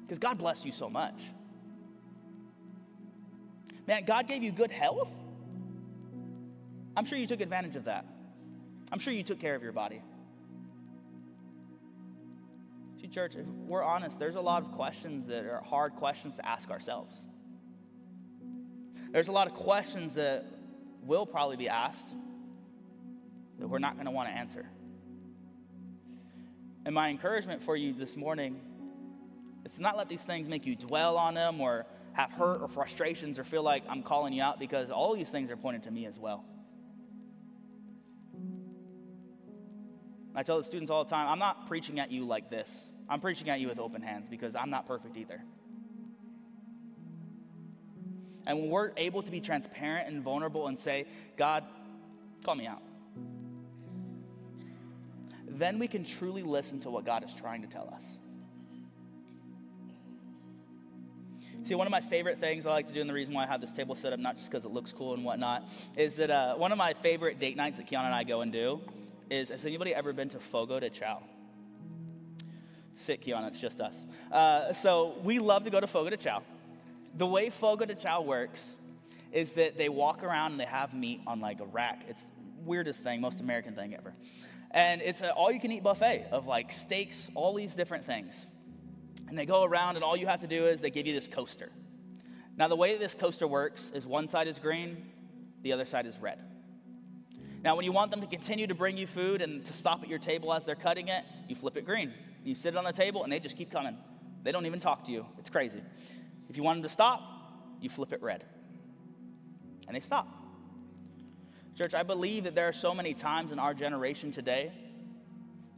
Because 0.06 0.20
God 0.20 0.38
blessed 0.38 0.66
you 0.66 0.72
so 0.72 0.90
much. 0.90 1.22
Man, 3.90 4.04
God 4.06 4.28
gave 4.28 4.44
you 4.44 4.52
good 4.52 4.70
health. 4.70 5.10
I'm 6.96 7.06
sure 7.06 7.18
you 7.18 7.26
took 7.26 7.42
advantage 7.42 7.76
of 7.76 7.86
that. 7.86 8.06
I'm 8.92 9.00
sure 9.00 9.12
you 9.12 9.24
took 9.24 9.40
care 9.40 9.56
of 9.56 9.64
your 9.64 9.72
body. 9.72 10.04
See, 13.02 13.08
church, 13.08 13.34
if 13.34 13.48
we're 13.48 13.82
honest, 13.82 14.20
there's 14.20 14.36
a 14.36 14.42
lot 14.42 14.62
of 14.62 14.74
questions 14.74 15.26
that 15.26 15.44
are 15.46 15.64
hard 15.66 15.96
questions 15.96 16.36
to 16.36 16.48
ask 16.48 16.70
ourselves. 16.70 17.20
There's 19.12 19.28
a 19.28 19.32
lot 19.32 19.48
of 19.48 19.56
questions 19.56 20.14
that 20.14 20.46
will 21.04 21.26
probably 21.26 21.58
be 21.58 21.68
asked 21.68 22.10
that 23.58 23.68
we're 23.68 23.80
not 23.80 23.96
going 23.96 24.06
to 24.06 24.12
want 24.12 24.30
to 24.30 24.36
answer. 24.36 24.68
And 26.86 26.94
my 26.94 27.10
encouragement 27.10 27.64
for 27.64 27.76
you 27.76 27.94
this 27.94 28.16
morning 28.16 28.62
is 29.66 29.74
to 29.74 29.82
not 29.82 29.98
let 29.98 30.10
these 30.10 30.24
things 30.24 30.48
make 30.48 30.68
you 30.68 30.76
dwell 30.76 31.18
on 31.18 31.34
them 31.34 31.60
or 31.60 31.88
have 32.14 32.32
hurt 32.32 32.62
or 32.62 32.68
frustrations 32.68 33.40
or 33.40 33.44
feel 33.44 33.64
like 33.64 33.84
I'm 33.88 34.04
calling 34.04 34.34
you 34.34 34.42
out 34.42 34.60
because 34.60 34.90
all 34.90 35.16
these 35.16 35.30
things 35.30 35.52
are 35.52 35.58
pointed 35.58 35.84
to 35.84 35.92
me 35.92 36.06
as 36.06 36.18
well. 36.18 36.44
I 40.36 40.44
tell 40.44 40.58
the 40.58 40.64
students 40.64 40.92
all 40.92 41.04
the 41.04 41.10
time 41.10 41.28
I'm 41.28 41.40
not 41.40 41.68
preaching 41.68 42.00
at 42.00 42.12
you 42.12 42.26
like 42.26 42.50
this. 42.50 42.92
I'm 43.10 43.20
preaching 43.20 43.50
at 43.50 43.60
you 43.60 43.68
with 43.68 43.80
open 43.80 44.02
hands 44.02 44.30
because 44.30 44.56
I'm 44.56 44.70
not 44.70 44.88
perfect 44.88 45.18
either. 45.18 45.42
And 48.46 48.60
when 48.60 48.70
we're 48.70 48.92
able 48.98 49.22
to 49.22 49.32
be 49.32 49.42
transparent 49.42 50.08
and 50.08 50.24
vulnerable 50.24 50.68
and 50.68 50.80
say, 50.80 51.06
God, 51.38 51.66
call 52.44 52.56
me 52.56 52.68
out, 52.68 52.82
then 55.48 55.78
we 55.78 55.88
can 55.88 56.04
truly 56.04 56.44
listen 56.44 56.80
to 56.82 56.90
what 56.90 57.06
God 57.06 57.24
is 57.24 57.34
trying 57.34 57.62
to 57.64 57.68
tell 57.68 57.92
us. 57.94 58.18
See, 61.66 61.76
one 61.76 61.88
of 61.88 61.92
my 61.92 62.02
favorite 62.02 62.40
things 62.40 62.66
I 62.66 62.72
like 62.72 62.88
to 62.88 62.94
do, 62.94 63.02
and 63.02 63.10
the 63.10 63.14
reason 63.14 63.34
why 63.34 63.44
I 63.44 63.48
have 63.48 63.62
this 63.62 63.72
table 63.72 63.96
set 63.96 64.14
up, 64.14 64.20
not 64.20 64.38
just 64.38 64.50
because 64.50 64.66
it 64.66 64.72
looks 64.72 64.92
cool 64.92 65.14
and 65.14 65.24
whatnot, 65.24 65.64
is 65.98 66.16
that 66.16 66.32
uh, 66.32 66.56
one 66.56 66.72
of 66.72 66.78
my 66.78 66.94
favorite 66.94 67.40
date 67.40 67.58
nights 67.58 67.78
that 67.78 67.88
Kiana 67.88 68.06
and 68.06 68.16
I 68.16 68.24
go 68.24 68.42
and 68.42 68.52
do 68.52 68.82
is 69.30 69.50
has 69.50 69.66
anybody 69.66 69.94
ever 69.94 70.14
been 70.14 70.30
to 70.30 70.40
Fogo 70.40 70.80
de 70.80 70.90
Chao? 70.90 71.22
Sit, 72.96 73.22
Kiana, 73.24 73.48
it's 73.50 73.62
just 73.62 73.80
us. 73.82 74.04
Uh, 74.32 74.74
so 74.74 75.16
we 75.24 75.40
love 75.40 75.64
to 75.66 75.70
go 75.70 75.80
to 75.80 75.88
Fogo 75.88 76.10
de 76.10 76.18
Chao 76.18 76.42
the 77.16 77.26
way 77.26 77.50
Fogo 77.50 77.86
de 77.86 77.96
Chao 77.96 78.22
works 78.22 78.78
is 79.32 79.54
that 79.54 79.78
they 79.78 79.90
walk 79.90 80.24
around 80.24 80.52
and 80.52 80.60
they 80.60 80.66
have 80.66 80.94
meat 80.94 81.22
on 81.28 81.40
like 81.40 81.60
a 81.60 81.66
rack. 81.66 82.04
It's 82.08 82.22
weirdest 82.66 83.04
thing, 83.04 83.22
most 83.22 83.42
American 83.42 83.76
thing 83.76 83.94
ever. 83.94 84.14
And 84.72 85.02
it's 85.02 85.22
an 85.22 85.30
all 85.30 85.52
you 85.52 85.60
can 85.60 85.72
eat 85.72 85.84
buffet 85.84 86.28
of 86.32 86.46
like 86.46 86.72
steaks, 86.72 87.30
all 87.36 87.54
these 87.54 87.76
different 87.76 88.06
things. 88.06 88.48
And 89.30 89.38
they 89.38 89.46
go 89.46 89.64
around, 89.64 89.96
and 89.96 90.04
all 90.04 90.18
you 90.18 90.28
have 90.28 90.42
to 90.42 90.48
do 90.48 90.66
is 90.66 90.82
they 90.82 90.90
give 90.90 91.08
you 91.08 91.14
this 91.14 91.28
coaster. 91.28 91.70
Now, 92.58 92.68
the 92.68 92.76
way 92.76 92.98
this 92.98 93.14
coaster 93.14 93.48
works 93.48 93.92
is 93.94 94.06
one 94.06 94.28
side 94.28 94.48
is 94.48 94.60
green, 94.60 95.06
the 95.62 95.72
other 95.72 95.86
side 95.86 96.06
is 96.06 96.18
red. 96.18 96.40
Now, 97.64 97.76
when 97.76 97.86
you 97.86 97.92
want 97.92 98.12
them 98.12 98.22
to 98.22 98.28
continue 98.28 98.68
to 98.68 98.76
bring 98.76 98.98
you 98.98 99.06
food 99.06 99.42
and 99.42 99.64
to 99.66 99.74
stop 99.74 100.02
at 100.02 100.10
your 100.10 100.20
table 100.20 100.52
as 100.54 100.66
they're 100.66 100.76
cutting 100.76 101.10
it, 101.10 101.24
you 101.48 101.56
flip 101.56 101.78
it 101.78 101.86
green. 101.86 102.14
You 102.44 102.56
sit 102.56 102.74
it 102.74 102.78
on 102.78 102.86
the 102.86 102.92
table, 102.92 103.24
and 103.24 103.32
they 103.32 103.40
just 103.40 103.56
keep 103.56 103.72
coming. 103.72 103.98
They 104.44 104.52
don't 104.52 104.66
even 104.66 104.80
talk 104.80 105.04
to 105.06 105.12
you. 105.12 105.26
It's 105.38 105.50
crazy. 105.50 105.82
If 106.50 106.58
you 106.58 106.64
want 106.64 106.78
them 106.78 106.84
to 106.84 106.90
stop, 106.90 107.22
you 107.80 107.90
flip 107.90 108.14
it 108.14 108.22
red. 108.24 108.44
And 109.88 109.96
they 109.96 110.02
stop. 110.02 110.28
Church, 111.78 111.94
I 111.94 112.04
believe 112.04 112.46
that 112.46 112.56
there 112.56 112.68
are 112.68 112.74
so 112.74 112.94
many 112.94 113.14
times 113.14 113.52
in 113.52 113.60
our 113.60 113.74
generation 113.74 114.32
today 114.32 114.72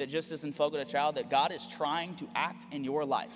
that 0.01 0.09
just 0.09 0.31
as 0.31 0.43
in 0.43 0.51
Fogo 0.51 0.83
Chao, 0.83 1.11
that 1.11 1.29
God 1.29 1.53
is 1.53 1.65
trying 1.67 2.15
to 2.15 2.27
act 2.33 2.65
in 2.73 2.83
your 2.83 3.05
life. 3.05 3.35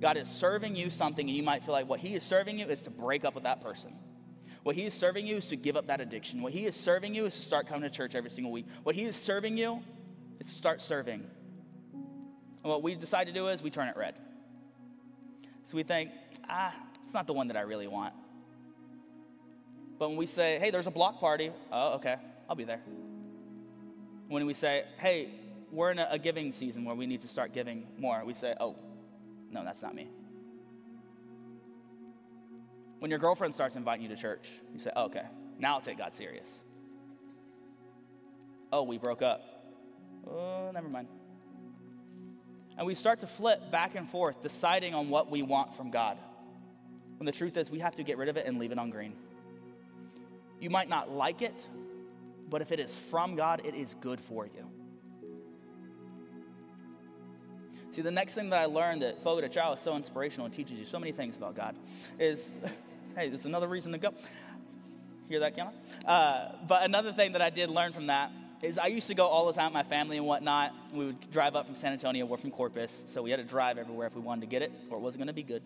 God 0.00 0.16
is 0.16 0.26
serving 0.26 0.76
you 0.76 0.88
something, 0.88 1.28
and 1.28 1.36
you 1.36 1.42
might 1.42 1.62
feel 1.62 1.74
like 1.74 1.86
what 1.86 2.00
He 2.00 2.14
is 2.14 2.22
serving 2.22 2.58
you 2.58 2.66
is 2.66 2.80
to 2.82 2.90
break 2.90 3.26
up 3.26 3.34
with 3.34 3.44
that 3.44 3.60
person. 3.60 3.92
What 4.62 4.76
He 4.76 4.86
is 4.86 4.94
serving 4.94 5.26
you 5.26 5.36
is 5.36 5.44
to 5.48 5.56
give 5.56 5.76
up 5.76 5.88
that 5.88 6.00
addiction. 6.00 6.40
What 6.40 6.54
He 6.54 6.64
is 6.64 6.74
serving 6.74 7.14
you 7.14 7.26
is 7.26 7.34
to 7.34 7.42
start 7.42 7.66
coming 7.66 7.82
to 7.82 7.94
church 7.94 8.14
every 8.14 8.30
single 8.30 8.50
week. 8.50 8.66
What 8.82 8.94
He 8.94 9.04
is 9.04 9.14
serving 9.14 9.58
you 9.58 9.82
is 10.40 10.46
to 10.46 10.54
start 10.54 10.80
serving. 10.80 11.22
And 11.92 12.70
what 12.70 12.82
we 12.82 12.94
decide 12.94 13.26
to 13.26 13.32
do 13.34 13.48
is 13.48 13.62
we 13.62 13.68
turn 13.68 13.88
it 13.88 13.98
red. 13.98 14.14
So 15.64 15.76
we 15.76 15.82
think, 15.82 16.12
ah, 16.48 16.74
it's 17.04 17.12
not 17.12 17.26
the 17.26 17.34
one 17.34 17.48
that 17.48 17.58
I 17.58 17.62
really 17.62 17.88
want. 17.88 18.14
But 19.98 20.08
when 20.08 20.16
we 20.16 20.24
say, 20.24 20.58
hey, 20.58 20.70
there's 20.70 20.86
a 20.86 20.90
block 20.90 21.20
party, 21.20 21.52
oh, 21.70 21.96
okay, 21.96 22.16
I'll 22.48 22.56
be 22.56 22.64
there. 22.64 22.80
When 24.30 24.46
we 24.46 24.54
say, 24.54 24.84
hey, 24.98 25.28
we're 25.72 25.90
in 25.90 25.98
a, 25.98 26.06
a 26.12 26.18
giving 26.18 26.52
season 26.52 26.84
where 26.84 26.94
we 26.94 27.04
need 27.04 27.22
to 27.22 27.28
start 27.28 27.52
giving 27.52 27.88
more, 27.98 28.24
we 28.24 28.32
say, 28.32 28.54
oh, 28.60 28.76
no, 29.50 29.64
that's 29.64 29.82
not 29.82 29.92
me. 29.92 30.08
When 33.00 33.10
your 33.10 33.18
girlfriend 33.18 33.54
starts 33.54 33.74
inviting 33.74 34.04
you 34.04 34.08
to 34.08 34.16
church, 34.16 34.48
you 34.72 34.78
say, 34.78 34.92
oh, 34.94 35.06
okay, 35.06 35.24
now 35.58 35.74
I'll 35.74 35.80
take 35.80 35.98
God 35.98 36.14
serious. 36.14 36.60
Oh, 38.72 38.84
we 38.84 38.98
broke 38.98 39.20
up. 39.20 39.42
Oh, 40.24 40.70
never 40.72 40.88
mind. 40.88 41.08
And 42.78 42.86
we 42.86 42.94
start 42.94 43.18
to 43.20 43.26
flip 43.26 43.72
back 43.72 43.96
and 43.96 44.08
forth, 44.08 44.44
deciding 44.44 44.94
on 44.94 45.08
what 45.08 45.28
we 45.28 45.42
want 45.42 45.74
from 45.74 45.90
God. 45.90 46.16
When 47.16 47.26
the 47.26 47.32
truth 47.32 47.56
is, 47.56 47.68
we 47.68 47.80
have 47.80 47.96
to 47.96 48.04
get 48.04 48.16
rid 48.16 48.28
of 48.28 48.36
it 48.36 48.46
and 48.46 48.60
leave 48.60 48.70
it 48.70 48.78
on 48.78 48.90
green. 48.90 49.14
You 50.60 50.70
might 50.70 50.88
not 50.88 51.10
like 51.10 51.42
it, 51.42 51.66
but 52.50 52.62
if 52.62 52.72
it 52.72 52.80
is 52.80 52.94
from 52.94 53.36
God, 53.36 53.62
it 53.64 53.74
is 53.74 53.94
good 54.00 54.20
for 54.20 54.46
you. 54.46 54.66
See, 57.92 58.02
the 58.02 58.10
next 58.10 58.34
thing 58.34 58.50
that 58.50 58.60
I 58.60 58.66
learned 58.66 59.02
that 59.02 59.22
Fogo 59.22 59.40
de 59.40 59.48
Chao 59.48 59.72
is 59.72 59.80
so 59.80 59.96
inspirational 59.96 60.46
and 60.46 60.54
teaches 60.54 60.78
you 60.78 60.86
so 60.86 60.98
many 60.98 61.12
things 61.12 61.36
about 61.36 61.56
God 61.56 61.76
is 62.18 62.50
hey, 63.16 63.28
there's 63.28 63.46
another 63.46 63.68
reason 63.68 63.92
to 63.92 63.98
go. 63.98 64.10
Hear 65.28 65.40
that, 65.40 65.56
Kiana? 65.56 65.72
Uh, 66.06 66.52
but 66.66 66.84
another 66.84 67.12
thing 67.12 67.32
that 67.32 67.42
I 67.42 67.50
did 67.50 67.70
learn 67.70 67.92
from 67.92 68.08
that 68.08 68.32
is 68.62 68.78
I 68.78 68.86
used 68.86 69.06
to 69.06 69.14
go 69.14 69.26
all 69.26 69.46
the 69.46 69.52
time 69.52 69.66
with 69.66 69.74
my 69.74 69.82
family 69.82 70.18
and 70.18 70.26
whatnot. 70.26 70.72
We 70.92 71.06
would 71.06 71.30
drive 71.30 71.56
up 71.56 71.66
from 71.66 71.74
San 71.74 71.92
Antonio, 71.92 72.26
we're 72.26 72.36
from 72.36 72.50
Corpus, 72.50 73.02
so 73.06 73.22
we 73.22 73.30
had 73.30 73.38
to 73.38 73.44
drive 73.44 73.78
everywhere 73.78 74.06
if 74.06 74.14
we 74.14 74.20
wanted 74.20 74.42
to 74.42 74.46
get 74.48 74.62
it, 74.62 74.72
or 74.90 74.98
it 74.98 75.00
wasn't 75.00 75.20
going 75.20 75.28
to 75.28 75.32
be 75.32 75.42
good. 75.42 75.62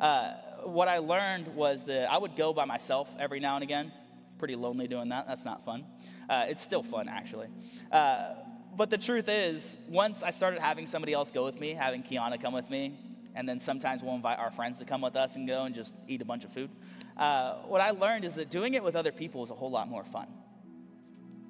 Uh, 0.00 0.34
what 0.64 0.86
I 0.86 0.98
learned 0.98 1.48
was 1.56 1.84
that 1.84 2.10
I 2.10 2.18
would 2.18 2.36
go 2.36 2.52
by 2.52 2.64
myself 2.64 3.10
every 3.18 3.40
now 3.40 3.56
and 3.56 3.64
again. 3.64 3.92
Pretty 4.38 4.56
lonely 4.56 4.86
doing 4.86 5.08
that. 5.10 5.26
That's 5.26 5.44
not 5.44 5.64
fun. 5.64 5.84
Uh, 6.28 6.44
it's 6.48 6.62
still 6.62 6.82
fun, 6.82 7.08
actually. 7.08 7.48
Uh, 7.90 8.34
but 8.76 8.90
the 8.90 8.98
truth 8.98 9.28
is, 9.28 9.76
once 9.88 10.22
I 10.22 10.30
started 10.30 10.60
having 10.60 10.86
somebody 10.86 11.12
else 11.12 11.30
go 11.30 11.44
with 11.44 11.58
me, 11.58 11.72
having 11.72 12.02
Kiana 12.02 12.40
come 12.40 12.52
with 12.52 12.68
me, 12.68 12.98
and 13.34 13.48
then 13.48 13.60
sometimes 13.60 14.02
we'll 14.02 14.14
invite 14.14 14.38
our 14.38 14.50
friends 14.50 14.78
to 14.78 14.84
come 14.84 15.00
with 15.00 15.16
us 15.16 15.36
and 15.36 15.46
go 15.46 15.64
and 15.64 15.74
just 15.74 15.94
eat 16.08 16.20
a 16.20 16.24
bunch 16.24 16.44
of 16.44 16.52
food. 16.52 16.70
Uh, 17.16 17.54
what 17.66 17.80
I 17.80 17.90
learned 17.90 18.24
is 18.24 18.34
that 18.34 18.50
doing 18.50 18.74
it 18.74 18.82
with 18.82 18.96
other 18.96 19.12
people 19.12 19.42
is 19.44 19.50
a 19.50 19.54
whole 19.54 19.70
lot 19.70 19.88
more 19.88 20.04
fun. 20.04 20.26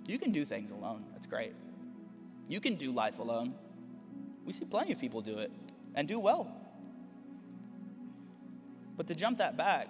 You 0.06 0.18
can 0.18 0.30
do 0.30 0.44
things 0.44 0.70
alone, 0.70 1.04
that's 1.12 1.26
great. 1.26 1.54
You 2.48 2.60
can 2.60 2.76
do 2.76 2.92
life 2.92 3.18
alone. 3.18 3.54
We 4.44 4.52
see 4.52 4.64
plenty 4.64 4.92
of 4.92 5.00
people 5.00 5.20
do 5.20 5.38
it 5.38 5.50
and 5.96 6.06
do 6.06 6.20
well. 6.20 6.46
But 8.96 9.08
to 9.08 9.14
jump 9.14 9.38
that 9.38 9.56
back, 9.56 9.88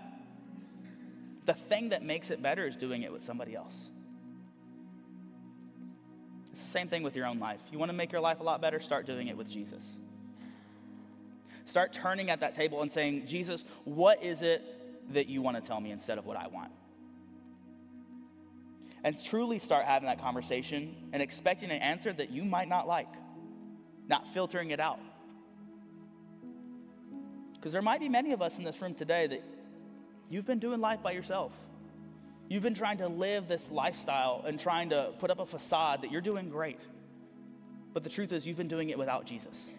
the 1.47 1.55
thing 1.55 1.91
that 1.91 2.03
makes 2.03 2.31
it 2.31 2.43
better 2.43 2.67
is 2.67 2.77
doing 2.77 3.03
it 3.03 3.13
with 3.13 3.25
somebody 3.25 3.55
else. 3.55 3.89
It's 6.51 6.61
the 6.61 6.69
same 6.69 6.89
thing 6.89 7.03
with 7.03 7.15
your 7.15 7.27
own 7.27 7.39
life. 7.39 7.61
You 7.71 7.79
want 7.79 7.91
to 7.91 7.97
make 7.97 8.13
your 8.13 8.21
life 8.21 8.41
a 8.41 8.43
lot 8.43 8.61
better? 8.61 8.81
Start 8.81 9.07
doing 9.07 9.29
it 9.29 9.37
with 9.37 9.49
Jesus. 9.49 9.97
Start 11.67 11.93
turning 11.93 12.31
at 12.31 12.41
that 12.41 12.55
table 12.55 12.83
and 12.83 12.91
saying, 12.91 13.27
Jesus, 13.27 13.65
what 13.85 14.23
is 14.23 14.43
it 14.43 14.63
that 15.13 15.29
you 15.29 15.43
want 15.43 15.57
to 15.57 15.63
tell 15.63 15.81
me 15.81 15.91
instead 15.91 16.19
of 16.19 16.27
what 16.27 16.37
I 16.37 16.49
want? 16.49 16.73
And 19.05 19.23
truly 19.23 19.59
start 19.61 19.85
having 19.85 20.09
that 20.09 20.21
conversation 20.21 20.97
and 21.13 21.23
expecting 21.23 21.71
an 21.71 21.81
answer 21.81 22.13
that 22.13 22.31
you 22.31 22.45
might 22.45 22.69
not 22.69 22.89
like, 22.89 23.09
not 24.09 24.27
filtering 24.35 24.71
it 24.71 24.81
out. 24.81 24.99
Because 27.55 27.73
there 27.73 27.83
might 27.83 28.01
be 28.01 28.09
many 28.09 28.33
of 28.33 28.43
us 28.43 28.59
in 28.59 28.65
this 28.65 28.81
room 28.81 28.95
today 28.95 29.27
that 29.27 29.43
you've 30.31 30.47
been 30.47 30.59
doing 30.59 30.81
life 30.81 31.03
by 31.03 31.13
yourself. 31.13 31.53
You've 32.49 32.63
been 32.63 32.75
trying 32.75 32.99
to 32.99 33.09
live 33.09 33.49
this 33.49 33.71
lifestyle 33.71 34.45
and 34.47 34.59
trying 34.59 34.91
to 34.91 35.13
put 35.19 35.31
up 35.31 35.41
a 35.41 35.47
facade 35.47 36.03
that 36.03 36.13
you're 36.13 36.21
doing 36.21 36.49
great. 36.49 36.81
But 37.93 38.03
the 38.03 38.09
truth 38.09 38.33
is, 38.33 38.47
you've 38.47 38.57
been 38.57 38.69
doing 38.69 38.91
it 38.91 38.99
without 38.99 39.27
Jesus. 39.27 39.71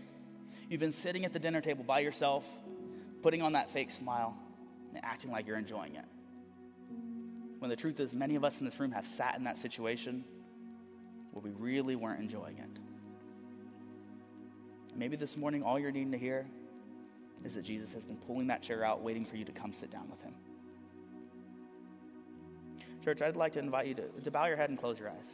You've 0.69 0.81
been 0.81 0.91
sitting 0.91 1.23
at 1.23 1.31
the 1.31 1.39
dinner 1.39 1.61
table 1.61 1.83
by 1.83 1.99
yourself, 1.99 2.43
putting 3.21 3.41
on 3.41 3.53
that 3.53 3.71
fake 3.71 3.91
smile, 3.91 4.35
and 4.93 5.03
acting 5.03 5.31
like 5.31 5.47
you're 5.47 5.57
enjoying 5.57 5.95
it. 5.95 6.05
When 7.59 7.69
the 7.69 7.75
truth 7.75 7.99
is, 7.99 8.13
many 8.13 8.35
of 8.35 8.43
us 8.43 8.59
in 8.59 8.65
this 8.65 8.79
room 8.79 8.91
have 8.91 9.07
sat 9.07 9.35
in 9.37 9.45
that 9.45 9.57
situation 9.57 10.25
where 11.31 11.41
we 11.41 11.51
really 11.51 11.95
weren't 11.95 12.19
enjoying 12.19 12.57
it. 12.57 12.69
Maybe 14.95 15.15
this 15.15 15.37
morning, 15.37 15.63
all 15.63 15.79
you're 15.79 15.91
needing 15.91 16.11
to 16.11 16.17
hear 16.17 16.47
is 17.43 17.53
that 17.55 17.63
Jesus 17.63 17.93
has 17.93 18.05
been 18.05 18.17
pulling 18.17 18.47
that 18.47 18.61
chair 18.61 18.83
out, 18.83 19.01
waiting 19.01 19.25
for 19.25 19.37
you 19.37 19.45
to 19.45 19.51
come 19.51 19.73
sit 19.73 19.91
down 19.91 20.09
with 20.09 20.21
him. 20.21 20.33
Church, 23.03 23.21
I'd 23.21 23.37
like 23.37 23.53
to 23.53 23.59
invite 23.59 23.87
you 23.87 23.93
to, 23.95 24.07
to 24.23 24.31
bow 24.31 24.47
your 24.47 24.57
head 24.57 24.69
and 24.69 24.77
close 24.77 24.99
your 24.99 25.09
eyes. 25.09 25.31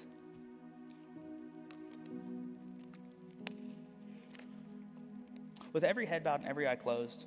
With 5.72 5.84
every 5.84 6.06
head 6.06 6.24
bowed 6.24 6.42
and 6.42 6.48
every 6.48 6.68
eye 6.68 6.76
closed, 6.76 7.26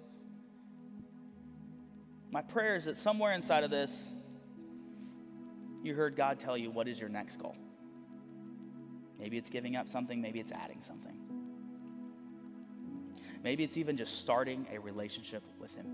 my 2.31 2.43
prayer 2.43 2.77
is 2.77 2.85
that 2.85 2.97
somewhere 2.97 3.33
inside 3.33 3.65
of 3.65 3.71
this, 3.71 4.09
you 5.83 5.95
heard 5.95 6.15
God 6.15 6.39
tell 6.39 6.57
you 6.57 6.71
what 6.71 6.87
is 6.87 7.01
your 7.01 7.09
next 7.09 7.41
goal. 7.41 7.57
Maybe 9.19 9.37
it's 9.37 9.51
giving 9.51 9.75
up 9.75 9.89
something, 9.89 10.21
maybe 10.21 10.39
it's 10.39 10.53
adding 10.53 10.83
something. 10.83 11.26
Maybe 13.47 13.63
it's 13.63 13.77
even 13.77 13.97
just 13.97 14.19
starting 14.19 14.67
a 14.75 14.81
relationship 14.81 15.43
with 15.61 15.73
Him 15.75 15.87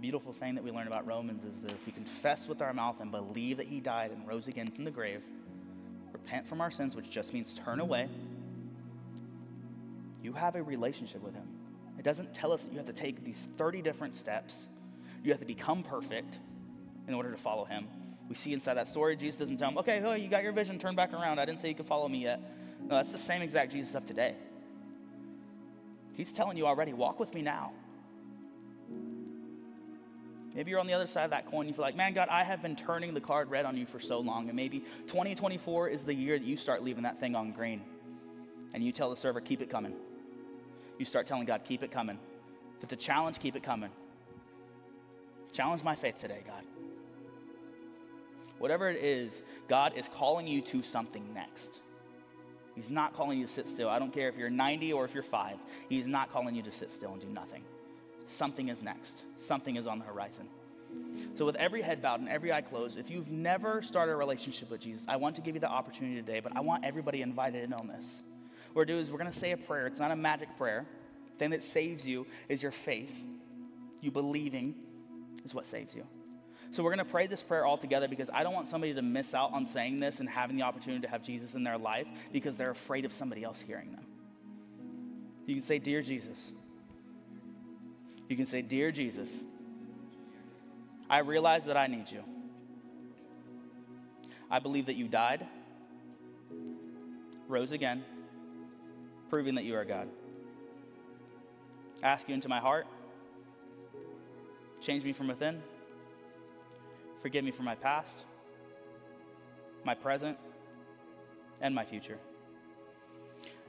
beautiful 0.00 0.32
thing 0.32 0.54
that 0.54 0.64
we 0.64 0.70
learn 0.70 0.86
about 0.86 1.06
Romans 1.06 1.44
is 1.44 1.60
that 1.60 1.70
if 1.70 1.84
we 1.84 1.92
confess 1.92 2.48
with 2.48 2.62
our 2.62 2.72
mouth 2.72 3.00
and 3.00 3.10
believe 3.10 3.58
that 3.58 3.66
he 3.66 3.80
died 3.80 4.10
and 4.10 4.26
rose 4.26 4.48
again 4.48 4.66
from 4.66 4.84
the 4.84 4.90
grave, 4.90 5.22
repent 6.12 6.48
from 6.48 6.60
our 6.60 6.70
sins, 6.70 6.96
which 6.96 7.10
just 7.10 7.34
means 7.34 7.54
turn 7.54 7.80
away, 7.80 8.08
you 10.22 10.32
have 10.32 10.56
a 10.56 10.62
relationship 10.62 11.22
with 11.22 11.34
him. 11.34 11.46
It 11.98 12.02
doesn't 12.02 12.32
tell 12.32 12.52
us 12.52 12.64
that 12.64 12.72
you 12.72 12.78
have 12.78 12.86
to 12.86 12.92
take 12.92 13.24
these 13.24 13.46
30 13.58 13.82
different 13.82 14.16
steps. 14.16 14.68
You 15.22 15.32
have 15.32 15.40
to 15.40 15.46
become 15.46 15.82
perfect 15.82 16.38
in 17.06 17.12
order 17.12 17.30
to 17.30 17.36
follow 17.36 17.64
him. 17.64 17.86
We 18.28 18.34
see 18.36 18.52
inside 18.52 18.74
that 18.74 18.88
story, 18.88 19.16
Jesus 19.16 19.38
doesn't 19.38 19.58
tell 19.58 19.70
him, 19.70 19.78
okay, 19.78 20.00
oh, 20.04 20.14
you 20.14 20.28
got 20.28 20.42
your 20.42 20.52
vision, 20.52 20.78
turn 20.78 20.94
back 20.94 21.12
around. 21.12 21.38
I 21.38 21.44
didn't 21.44 21.60
say 21.60 21.68
you 21.68 21.74
could 21.74 21.86
follow 21.86 22.08
me 22.08 22.22
yet. 22.22 22.40
No, 22.82 22.96
that's 22.96 23.12
the 23.12 23.18
same 23.18 23.42
exact 23.42 23.72
Jesus 23.72 23.94
of 23.94 24.06
today. 24.06 24.34
He's 26.14 26.32
telling 26.32 26.56
you 26.56 26.66
already, 26.66 26.92
walk 26.92 27.18
with 27.18 27.34
me 27.34 27.42
now. 27.42 27.72
Maybe 30.54 30.70
you're 30.70 30.80
on 30.80 30.86
the 30.86 30.94
other 30.94 31.06
side 31.06 31.24
of 31.24 31.30
that 31.30 31.46
coin. 31.46 31.68
You 31.68 31.74
feel 31.74 31.84
like, 31.84 31.96
man, 31.96 32.12
God, 32.12 32.28
I 32.28 32.42
have 32.42 32.60
been 32.60 32.74
turning 32.74 33.14
the 33.14 33.20
card 33.20 33.50
red 33.50 33.64
on 33.64 33.76
you 33.76 33.86
for 33.86 34.00
so 34.00 34.18
long. 34.18 34.48
And 34.48 34.56
maybe 34.56 34.80
2024 35.06 35.88
is 35.88 36.02
the 36.02 36.14
year 36.14 36.38
that 36.38 36.44
you 36.44 36.56
start 36.56 36.82
leaving 36.82 37.04
that 37.04 37.18
thing 37.18 37.36
on 37.36 37.52
green. 37.52 37.82
And 38.74 38.82
you 38.82 38.92
tell 38.92 39.10
the 39.10 39.16
server, 39.16 39.40
keep 39.40 39.62
it 39.62 39.70
coming. 39.70 39.94
You 40.98 41.04
start 41.04 41.26
telling 41.26 41.44
God, 41.44 41.62
keep 41.64 41.82
it 41.82 41.92
coming. 41.92 42.18
If 42.78 42.84
it's 42.84 42.92
a 42.92 42.96
challenge, 42.96 43.38
keep 43.38 43.54
it 43.54 43.62
coming. 43.62 43.90
Challenge 45.52 45.82
my 45.84 45.94
faith 45.94 46.18
today, 46.18 46.42
God. 46.46 46.64
Whatever 48.58 48.90
it 48.90 49.02
is, 49.02 49.42
God 49.68 49.94
is 49.96 50.08
calling 50.08 50.46
you 50.46 50.60
to 50.62 50.82
something 50.82 51.32
next. 51.32 51.80
He's 52.74 52.90
not 52.90 53.12
calling 53.14 53.38
you 53.38 53.46
to 53.46 53.52
sit 53.52 53.66
still. 53.66 53.88
I 53.88 53.98
don't 53.98 54.12
care 54.12 54.28
if 54.28 54.36
you're 54.36 54.50
90 54.50 54.92
or 54.92 55.04
if 55.04 55.14
you're 55.14 55.22
five. 55.22 55.56
He's 55.88 56.06
not 56.06 56.32
calling 56.32 56.54
you 56.54 56.62
to 56.62 56.72
sit 56.72 56.90
still 56.90 57.12
and 57.12 57.20
do 57.20 57.28
nothing. 57.28 57.62
something 58.26 58.68
is 58.68 58.80
next, 58.80 59.24
something 59.38 59.76
is 59.76 59.86
on 59.86 59.98
the 59.98 60.04
horizon. 60.04 60.48
So, 61.34 61.44
with 61.44 61.56
every 61.56 61.82
head 61.82 62.02
bowed 62.02 62.20
and 62.20 62.28
every 62.28 62.52
eye 62.52 62.62
closed, 62.62 62.98
if 62.98 63.10
you've 63.10 63.30
never 63.30 63.82
started 63.82 64.12
a 64.12 64.16
relationship 64.16 64.70
with 64.70 64.80
Jesus, 64.80 65.04
I 65.08 65.16
want 65.16 65.36
to 65.36 65.42
give 65.42 65.54
you 65.54 65.60
the 65.60 65.68
opportunity 65.68 66.16
today, 66.16 66.40
but 66.40 66.56
I 66.56 66.60
want 66.60 66.84
everybody 66.84 67.22
invited 67.22 67.62
in 67.62 67.72
on 67.72 67.86
this. 67.86 68.20
What 68.72 68.82
we're 68.82 68.84
doing 68.86 69.00
is 69.00 69.10
we're 69.10 69.18
going 69.18 69.32
to 69.32 69.38
say 69.38 69.52
a 69.52 69.56
prayer. 69.56 69.86
It's 69.86 70.00
not 70.00 70.10
a 70.10 70.16
magic 70.16 70.56
prayer. 70.56 70.86
The 71.32 71.38
thing 71.38 71.50
that 71.50 71.62
saves 71.62 72.06
you 72.06 72.26
is 72.48 72.62
your 72.62 72.72
faith. 72.72 73.14
You 74.00 74.10
believing 74.10 74.74
is 75.44 75.54
what 75.54 75.66
saves 75.66 75.94
you. 75.94 76.06
So 76.72 76.84
we're 76.84 76.94
going 76.94 77.04
to 77.04 77.10
pray 77.10 77.26
this 77.26 77.42
prayer 77.42 77.66
all 77.66 77.76
together 77.76 78.06
because 78.06 78.30
I 78.32 78.44
don't 78.44 78.54
want 78.54 78.68
somebody 78.68 78.94
to 78.94 79.02
miss 79.02 79.34
out 79.34 79.52
on 79.52 79.66
saying 79.66 79.98
this 79.98 80.20
and 80.20 80.28
having 80.28 80.56
the 80.56 80.62
opportunity 80.62 81.02
to 81.02 81.08
have 81.08 81.22
Jesus 81.22 81.54
in 81.54 81.64
their 81.64 81.78
life 81.78 82.06
because 82.32 82.56
they're 82.56 82.70
afraid 82.70 83.04
of 83.04 83.12
somebody 83.12 83.42
else 83.42 83.60
hearing 83.60 83.92
them. 83.92 84.06
You 85.46 85.56
can 85.56 85.64
say, 85.64 85.78
Dear 85.78 86.02
Jesus. 86.02 86.52
You 88.28 88.36
can 88.36 88.46
say, 88.46 88.62
Dear 88.62 88.92
Jesus, 88.92 89.40
I 91.08 91.18
realize 91.18 91.64
that 91.64 91.76
I 91.76 91.88
need 91.88 92.08
you. 92.08 92.22
I 94.48 94.60
believe 94.60 94.86
that 94.86 94.94
you 94.94 95.08
died, 95.08 95.46
rose 97.48 97.72
again, 97.72 98.04
proving 99.28 99.56
that 99.56 99.64
you 99.64 99.74
are 99.74 99.84
God. 99.84 100.08
I 102.02 102.06
ask 102.06 102.28
you 102.28 102.34
into 102.34 102.48
my 102.48 102.60
heart. 102.60 102.86
Change 104.80 105.04
me 105.04 105.12
from 105.12 105.28
within. 105.28 105.62
Forgive 107.22 107.44
me 107.44 107.50
for 107.50 107.62
my 107.62 107.74
past, 107.74 108.16
my 109.84 109.94
present, 109.94 110.38
and 111.60 111.74
my 111.74 111.84
future. 111.84 112.18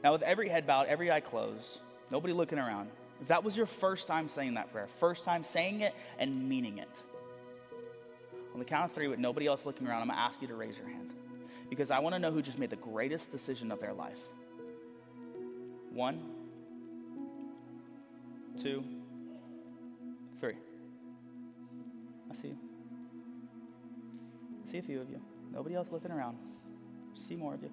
Now, 0.03 0.13
with 0.13 0.21
every 0.23 0.49
head 0.49 0.65
bowed, 0.65 0.87
every 0.87 1.11
eye 1.11 1.19
closed, 1.19 1.79
nobody 2.09 2.33
looking 2.33 2.57
around, 2.59 2.89
if 3.21 3.27
that 3.27 3.43
was 3.43 3.55
your 3.55 3.65
first 3.65 4.07
time 4.07 4.27
saying 4.27 4.55
that 4.55 4.71
prayer, 4.71 4.87
first 4.99 5.23
time 5.23 5.43
saying 5.43 5.81
it 5.81 5.93
and 6.17 6.49
meaning 6.49 6.79
it, 6.79 7.01
on 8.53 8.59
the 8.59 8.65
count 8.65 8.85
of 8.85 8.91
three, 8.91 9.07
with 9.07 9.19
nobody 9.19 9.47
else 9.47 9.65
looking 9.65 9.87
around, 9.87 10.01
I'm 10.01 10.09
to 10.09 10.17
ask 10.17 10.41
you 10.41 10.47
to 10.47 10.55
raise 10.55 10.77
your 10.77 10.87
hand 10.87 11.11
because 11.69 11.91
I 11.91 11.99
want 11.99 12.15
to 12.15 12.19
know 12.19 12.31
who 12.31 12.41
just 12.41 12.59
made 12.59 12.69
the 12.69 12.75
greatest 12.75 13.31
decision 13.31 13.71
of 13.71 13.79
their 13.79 13.93
life. 13.93 14.19
One, 15.93 16.19
two, 18.61 18.83
three. 20.39 20.55
I 22.29 22.35
see 22.35 22.49
you. 22.49 22.57
See 24.71 24.77
a 24.77 24.81
few 24.81 25.01
of 25.01 25.10
you. 25.10 25.19
Nobody 25.51 25.75
else 25.75 25.89
looking 25.91 26.12
around. 26.12 26.38
See 27.13 27.36
more 27.36 27.53
of 27.53 27.62
you. 27.62 27.69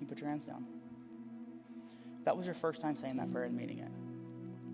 You 0.00 0.06
put 0.06 0.20
your 0.20 0.28
hands 0.28 0.44
down. 0.44 0.64
If 2.20 2.24
That 2.24 2.36
was 2.36 2.46
your 2.46 2.54
first 2.54 2.80
time 2.80 2.96
saying 2.96 3.16
that 3.16 3.32
prayer 3.32 3.46
and 3.46 3.56
meaning 3.56 3.78
it. 3.78 3.90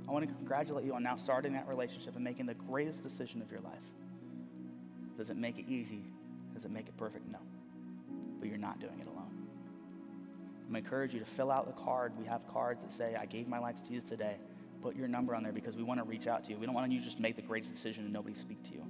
I 0.06 0.12
want 0.12 0.28
to 0.28 0.34
congratulate 0.34 0.84
you 0.84 0.94
on 0.94 1.02
now 1.02 1.16
starting 1.16 1.54
that 1.54 1.66
relationship 1.66 2.14
and 2.14 2.22
making 2.22 2.44
the 2.44 2.54
greatest 2.54 3.02
decision 3.02 3.40
of 3.40 3.50
your 3.50 3.60
life. 3.60 3.72
Does 5.16 5.30
it 5.30 5.36
make 5.36 5.58
it 5.58 5.64
easy? 5.66 6.02
Does 6.52 6.66
it 6.66 6.70
make 6.70 6.88
it 6.88 6.96
perfect? 6.98 7.26
No. 7.30 7.38
But 8.38 8.48
you're 8.48 8.58
not 8.58 8.78
doing 8.78 9.00
it 9.00 9.06
alone. 9.06 9.30
I'm 10.68 10.76
encourage 10.76 11.14
you 11.14 11.20
to 11.20 11.26
fill 11.26 11.50
out 11.50 11.66
the 11.66 11.82
card. 11.82 12.12
We 12.18 12.26
have 12.26 12.46
cards 12.52 12.82
that 12.82 12.92
say, 12.92 13.16
I 13.18 13.24
gave 13.24 13.48
my 13.48 13.58
life 13.58 13.82
to 13.82 13.88
Jesus 13.88 14.08
today. 14.08 14.36
Put 14.82 14.94
your 14.94 15.08
number 15.08 15.34
on 15.34 15.42
there 15.42 15.52
because 15.52 15.76
we 15.76 15.82
want 15.84 16.00
to 16.00 16.04
reach 16.04 16.26
out 16.26 16.44
to 16.44 16.50
you. 16.50 16.58
We 16.58 16.66
don't 16.66 16.74
want 16.74 16.92
you 16.92 16.98
to 16.98 17.04
just 17.04 17.18
make 17.18 17.36
the 17.36 17.42
greatest 17.42 17.72
decision 17.72 18.04
and 18.04 18.12
nobody 18.12 18.34
speak 18.34 18.62
to 18.64 18.74
you. 18.74 18.84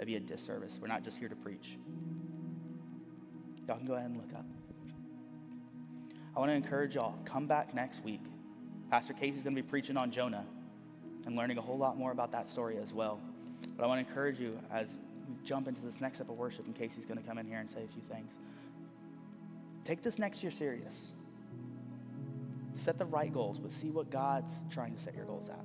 That'd 0.00 0.06
be 0.06 0.16
a 0.16 0.20
disservice. 0.20 0.78
We're 0.80 0.88
not 0.88 1.04
just 1.04 1.18
here 1.18 1.28
to 1.28 1.36
preach. 1.36 1.76
Y'all 3.68 3.76
can 3.76 3.86
go 3.86 3.92
ahead 3.92 4.08
and 4.08 4.16
look 4.16 4.32
up. 4.34 4.46
I 6.34 6.38
want 6.38 6.48
to 6.48 6.54
encourage 6.54 6.94
y'all, 6.94 7.18
come 7.26 7.46
back 7.46 7.74
next 7.74 8.02
week. 8.02 8.22
Pastor 8.90 9.12
Casey's 9.12 9.42
going 9.42 9.54
to 9.54 9.62
be 9.62 9.68
preaching 9.68 9.98
on 9.98 10.10
Jonah 10.10 10.46
and 11.26 11.36
learning 11.36 11.58
a 11.58 11.60
whole 11.60 11.76
lot 11.76 11.98
more 11.98 12.12
about 12.12 12.32
that 12.32 12.48
story 12.48 12.78
as 12.78 12.94
well. 12.94 13.20
But 13.76 13.84
I 13.84 13.88
want 13.88 14.02
to 14.02 14.08
encourage 14.08 14.40
you 14.40 14.58
as 14.72 14.96
we 15.28 15.34
jump 15.44 15.68
into 15.68 15.82
this 15.82 16.00
next 16.00 16.16
step 16.16 16.30
of 16.30 16.38
worship, 16.38 16.64
and 16.64 16.74
Casey's 16.74 17.04
going 17.04 17.20
to 17.20 17.28
come 17.28 17.36
in 17.36 17.44
here 17.44 17.58
and 17.58 17.70
say 17.70 17.84
a 17.84 17.92
few 17.92 18.00
things. 18.10 18.32
Take 19.84 20.00
this 20.00 20.18
next 20.18 20.42
year 20.42 20.50
serious. 20.50 21.10
Set 22.74 22.96
the 22.96 23.04
right 23.04 23.30
goals, 23.30 23.58
but 23.58 23.70
see 23.70 23.90
what 23.90 24.08
God's 24.08 24.54
trying 24.70 24.94
to 24.94 24.98
set 24.98 25.14
your 25.14 25.26
goals 25.26 25.50
at. 25.50 25.60